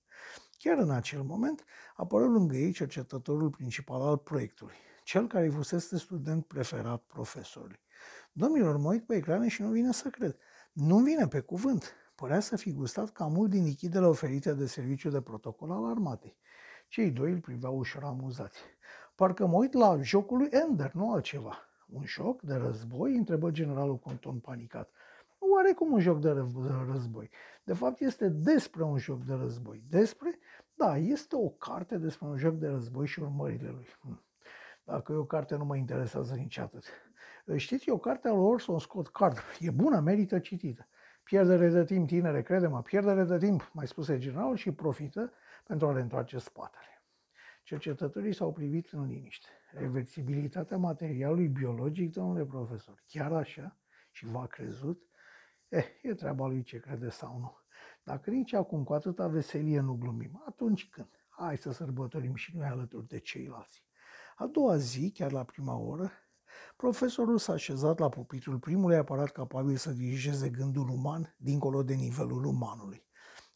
[0.58, 1.64] Chiar în acel moment
[1.96, 7.80] apără lângă ei cercetătorul principal al proiectului, cel care fusese student preferat profesorului.
[8.32, 10.36] Domnilor, mă uit pe ecrane și nu vine să cred.
[10.72, 11.94] Nu vine pe cuvânt.
[12.20, 16.36] Părea să fi gustat cam mult din lichidele oferite de serviciu de protocol al armatei.
[16.88, 18.58] Cei doi îl priveau ușor amuzați.
[19.14, 21.58] Parcă mă uit la jocul lui Ender, nu altceva.
[21.86, 23.16] Un joc de război?
[23.16, 24.90] întrebă generalul cu un ton panicat.
[25.38, 26.30] Oarecum un joc de
[26.90, 27.30] război.
[27.64, 29.82] De fapt, este despre un joc de război.
[29.88, 30.38] Despre?
[30.74, 33.86] Da, este o carte despre un joc de război și urmările lui.
[34.00, 34.22] Hm.
[34.84, 36.84] Dacă e o carte, nu mă interesează nici atât.
[37.56, 39.36] Știți, e o carte al Orson Scott Card.
[39.60, 40.88] E bună, merită citită.
[41.30, 45.32] Pierdere de timp, tinere, crede-mă, pierdere de timp, mai spuse general, și profită
[45.66, 47.02] pentru a le întoarce spatele.
[47.62, 49.48] Cercetătorii s-au privit în liniște.
[49.72, 53.78] Reversibilitatea materialului biologic, domnule profesor, chiar așa?
[54.10, 55.02] Și v-a crezut?
[55.68, 57.56] Eh, e treaba lui ce crede sau nu.
[58.02, 61.26] Dacă nici acum cu atâta veselie nu glumim, atunci când?
[61.28, 63.84] Hai să sărbătorim și noi alături de ceilalți.
[64.36, 66.10] A doua zi, chiar la prima oră,
[66.76, 72.44] Profesorul s-a așezat la pupitrul primului aparat capabil să dirigeze gândul uman dincolo de nivelul
[72.44, 73.06] umanului.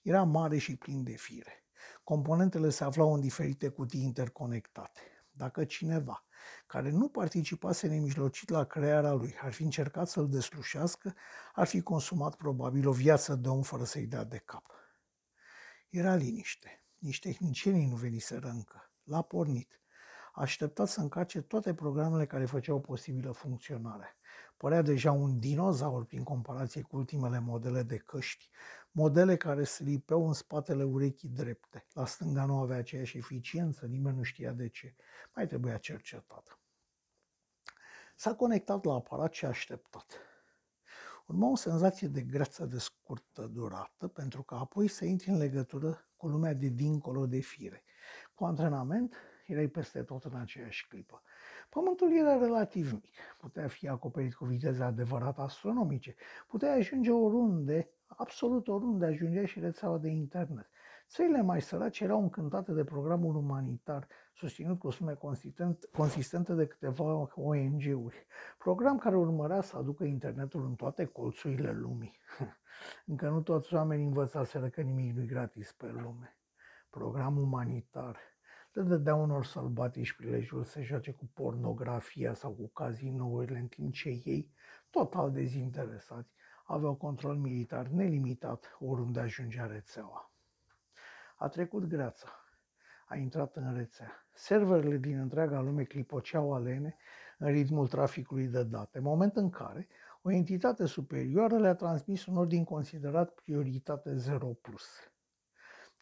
[0.02, 1.64] Era mare și plin de fire.
[2.04, 5.00] Componentele se aflau în diferite cutii interconectate.
[5.30, 6.24] Dacă cineva,
[6.66, 11.14] care nu participase nemijlocit la crearea lui, ar fi încercat să-l deslușească,
[11.52, 14.66] ar fi consumat probabil o viață de om fără să-i dea de cap.
[15.88, 16.84] Era liniște.
[16.98, 18.90] Nici tehnicienii nu veniseră încă.
[19.02, 19.80] L-a pornit
[20.34, 24.16] așteptat să încarce toate programele care făceau posibilă funcționarea.
[24.56, 28.48] Părea deja un dinozaur prin comparație cu ultimele modele de căști,
[28.90, 31.86] modele care se lipeau în spatele urechii drepte.
[31.92, 34.94] La stânga nu avea aceeași eficiență, nimeni nu știa de ce.
[35.34, 36.58] Mai trebuia cercetat.
[38.16, 40.18] S-a conectat la aparat și a așteptat.
[41.26, 46.08] Urma o senzație de greață de scurtă durată, pentru că apoi să intri în legătură
[46.16, 47.84] cu lumea de dincolo de fire.
[48.34, 49.14] Cu antrenament,
[49.46, 51.22] erai peste tot în aceeași clipă.
[51.70, 56.14] Pământul era relativ mic, putea fi acoperit cu viteze adevărat astronomice,
[56.46, 60.68] putea ajunge oriunde, absolut oriunde ajungea și rețeaua de internet.
[61.08, 65.18] Țările mai sărace erau încântate de programul umanitar, susținut cu sume
[65.92, 68.26] consistente de câteva ONG-uri.
[68.58, 72.18] Program care urmărea să aducă internetul în toate colțurile lumii.
[73.06, 76.38] Încă nu toți oamenii învățaseră că nimic nu-i gratis pe lume.
[76.90, 78.16] Program umanitar
[78.74, 84.08] le dădea unor sălbatici prilejul să joace cu pornografia sau cu cazinourile, în timp ce
[84.08, 84.50] ei,
[84.90, 90.32] total dezinteresați, aveau control militar nelimitat oriunde ajungea rețeaua.
[91.36, 92.28] A trecut greața.
[93.06, 94.26] A intrat în rețea.
[94.32, 96.96] Serverele din întreaga lume clipoceau alene
[97.38, 99.88] în ritmul traficului de date, moment în care
[100.22, 104.38] o entitate superioară le-a transmis un ordin considerat prioritate 0+.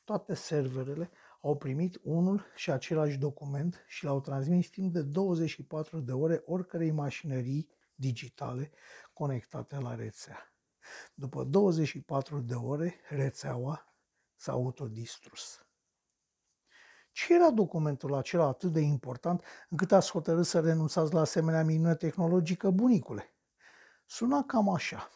[0.04, 1.10] Toate serverele
[1.45, 6.90] au primit unul și același document și l-au transmis timp de 24 de ore oricărei
[6.90, 8.70] mașinării digitale
[9.12, 10.55] conectate la rețea.
[11.14, 13.95] După 24 de ore, rețeaua
[14.34, 15.66] s-a autodistrus.
[17.12, 21.95] Ce era documentul acela atât de important încât ați hotărât să renunțați la asemenea minune
[21.95, 23.34] tehnologică, bunicule?
[24.07, 25.09] Suna cam așa.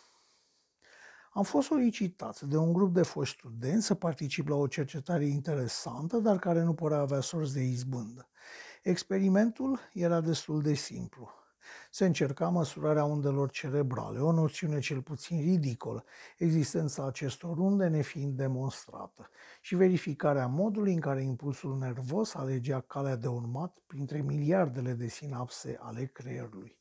[1.37, 6.17] Am fost solicitați de un grup de foști studenți să particip la o cercetare interesantă,
[6.17, 8.29] dar care nu părea avea sorți de izbândă.
[8.83, 11.29] Experimentul era destul de simplu.
[11.91, 16.05] Se încerca măsurarea undelor cerebrale, o noțiune cel puțin ridicolă,
[16.37, 19.31] existența acestor unde nefiind demonstrată,
[19.61, 25.79] și verificarea modului în care impulsul nervos alegea calea de urmat printre miliardele de sinapse
[25.81, 26.77] ale creierului.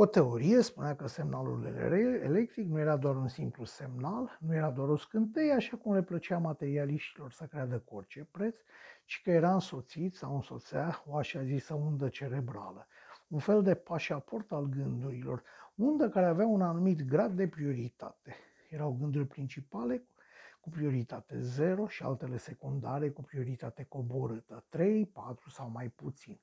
[0.00, 1.64] O teorie spunea că semnalul
[2.22, 6.02] electric nu era doar un simplu semnal, nu era doar o scânteie, așa cum le
[6.02, 8.56] plăcea materialiștilor să creadă cu orice preț,
[9.04, 12.86] ci că era însoțit sau însoțea o așa zisă undă cerebrală,
[13.28, 15.42] un fel de pașaport al gândurilor,
[15.74, 18.36] undă care avea un anumit grad de prioritate.
[18.70, 20.04] Erau gânduri principale
[20.60, 26.40] cu prioritate 0 și altele secundare cu prioritate coborâtă, 3, 4 sau mai puțin.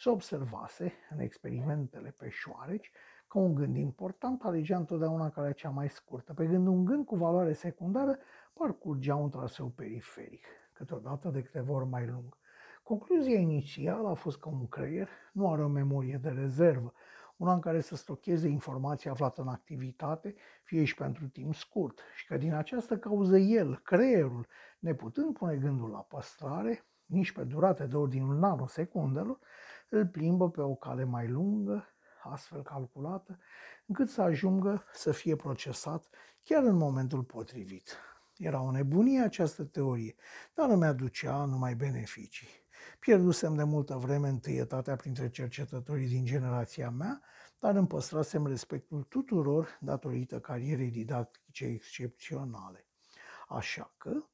[0.00, 2.90] Se observase în experimentele pe șoareci
[3.28, 7.16] că un gând important alegea întotdeauna calea cea mai scurtă, pe când un gând cu
[7.16, 8.18] valoare secundară
[8.54, 12.36] parcurgea un traseu periferic, câteodată de câteva ori mai lung.
[12.82, 16.92] Concluzia inițială a fost că un creier nu are o memorie de rezervă,
[17.36, 22.26] una în care să stocheze informația aflată în activitate, fie și pentru timp scurt, și
[22.26, 24.46] că din această cauză el, creierul,
[24.78, 29.38] neputând pune gândul la păstrare, nici pe durate de ordinul nanosecundelor,
[29.88, 31.86] îl plimbă pe o cale mai lungă,
[32.22, 33.38] astfel calculată,
[33.86, 36.08] încât să ajungă să fie procesat
[36.42, 37.96] chiar în momentul potrivit.
[38.36, 40.14] Era o nebunie această teorie,
[40.54, 42.48] dar îmi aducea numai beneficii.
[42.98, 47.22] Pierdusem de multă vreme întâietatea printre cercetătorii din generația mea,
[47.58, 52.86] dar îmi păstrasem respectul tuturor datorită carierei didactice excepționale.
[53.48, 54.24] Așa că,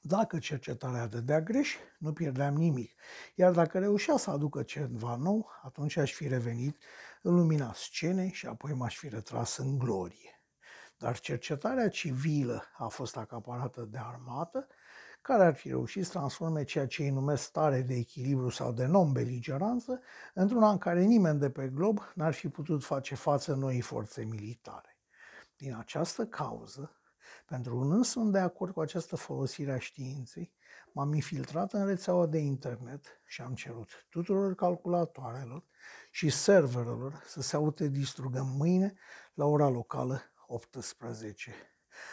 [0.00, 2.92] dacă cercetarea dădea greș, nu pierdeam nimic,
[3.34, 6.82] iar dacă reușea să aducă ceva nou, atunci aș fi revenit
[7.22, 10.42] în lumina scenei și apoi m-aș fi retras în glorie.
[10.96, 14.66] Dar cercetarea civilă a fost acaparată de armată,
[15.22, 18.86] care ar fi reușit să transforme ceea ce îi numesc stare de echilibru sau de
[18.86, 20.00] non-beligeranță
[20.34, 24.98] într-una în care nimeni de pe glob n-ar fi putut face față noii forțe militare.
[25.56, 26.99] Din această cauză,
[27.50, 30.52] pentru un însumi de acord cu această folosire a științei,
[30.92, 35.64] m-am infiltrat în rețeaua de internet și am cerut tuturor calculatoarelor
[36.10, 38.94] și serverelor să se autodistrugă mâine
[39.34, 41.54] la ora locală 18.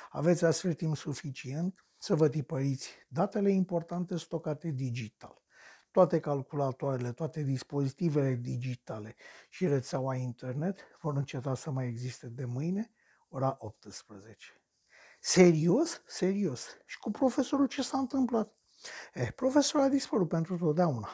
[0.09, 5.43] Aveți astfel timp suficient să vă tipăriți datele importante stocate digital.
[5.91, 9.15] Toate calculatoarele, toate dispozitivele digitale
[9.49, 12.91] și rețeaua internet vor înceta să mai existe de mâine,
[13.29, 14.56] ora 18.
[15.19, 16.01] Serios?
[16.05, 16.67] Serios.
[16.85, 18.55] Și cu profesorul ce s-a întâmplat?
[19.13, 21.09] Eh, profesorul a dispărut pentru totdeauna.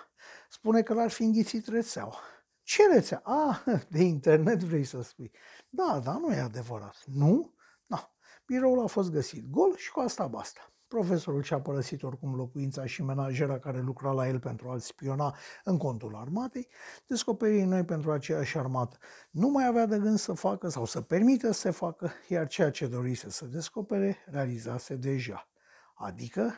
[0.50, 2.20] Spune că l-ar fi înghițit rețeaua.
[2.64, 3.22] Ce rețea?
[3.26, 5.32] Ah, de internet vrei să spui.
[5.70, 7.04] Da, dar nu e adevărat.
[7.06, 7.54] Nu?
[7.86, 8.16] Da.
[8.46, 10.73] Biroul a fost găsit gol și cu asta basta.
[10.94, 15.78] Profesorul și-a părăsit oricum locuința și menajera care lucra la el pentru a-l spiona în
[15.78, 16.68] contul armatei,
[17.08, 18.98] descoperii noi pentru aceeași armată
[19.32, 22.72] nu mai avea de gând să facă sau să permită să se facă, iar ceea
[22.72, 25.50] ce dorise să descopere realizase deja.
[25.94, 26.54] Adică,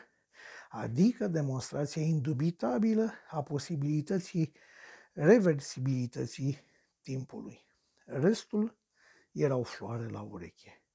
[0.68, 4.52] adică demonstrația indubitabilă a posibilității
[5.12, 6.64] reversibilității
[7.02, 7.66] timpului.
[8.04, 8.78] Restul
[9.32, 10.85] erau floare la ureche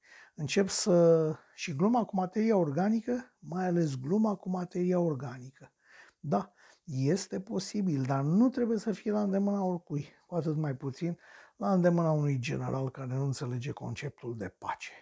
[0.42, 1.36] încep să...
[1.54, 5.72] și gluma cu materia organică, mai ales gluma cu materia organică.
[6.20, 6.52] Da,
[6.84, 11.18] este posibil, dar nu trebuie să fie la îndemâna oricui, cu atât mai puțin
[11.56, 14.92] la îndemâna unui general care nu înțelege conceptul de pace.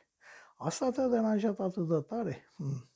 [0.57, 2.53] Asta te-a deranjat atât de tare?
[2.55, 2.90] Hmm.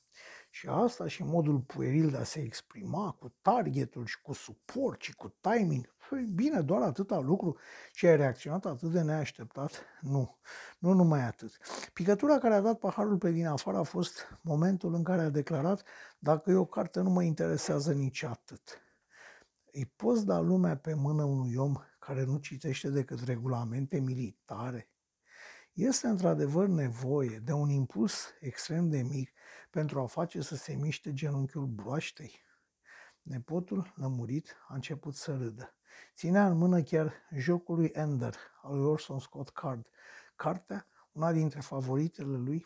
[0.55, 5.15] Și asta și modul pueril de a se exprima cu targetul și cu suport și
[5.15, 5.95] cu timing.
[6.09, 7.57] Păi bine, doar atâta lucru
[7.93, 9.83] și ai reacționat atât de neașteptat?
[10.01, 10.37] Nu,
[10.79, 11.57] nu numai atât.
[11.93, 15.83] Picătura care a dat paharul pe din afară a fost momentul în care a declarat
[16.19, 18.81] dacă e o carte nu mă interesează nici atât.
[19.71, 24.89] Îi poți da lumea pe mână unui om care nu citește decât regulamente militare?
[25.73, 29.34] Este într-adevăr nevoie de un impuls extrem de mic
[29.75, 32.41] pentru a face să se miște genunchiul broaștei.
[33.21, 35.75] Nepotul, lămurit, a început să râdă.
[36.15, 39.87] Ținea în mână chiar jocul lui Ender, al lui Orson Scott Card.
[40.35, 42.65] Cartea, una dintre favoritele lui,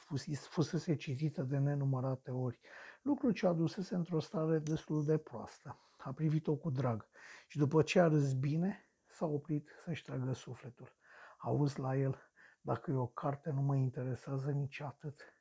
[0.49, 2.59] fusese citită de nenumărate ori,
[3.01, 5.79] lucru ce adusese într-o stare destul de proastă.
[5.97, 7.07] A privit-o cu drag
[7.47, 10.95] și după ce a râs bine, s-a oprit să-și tragă sufletul.
[11.37, 12.21] Auzi la el,
[12.61, 15.38] dacă e o carte nu mă interesează nici atât.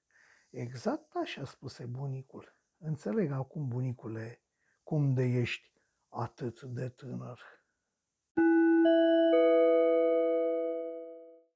[0.50, 2.56] Exact așa spuse bunicul.
[2.78, 4.42] Înțeleg acum, bunicule,
[4.82, 5.72] cum de ești
[6.08, 7.40] atât de tânăr.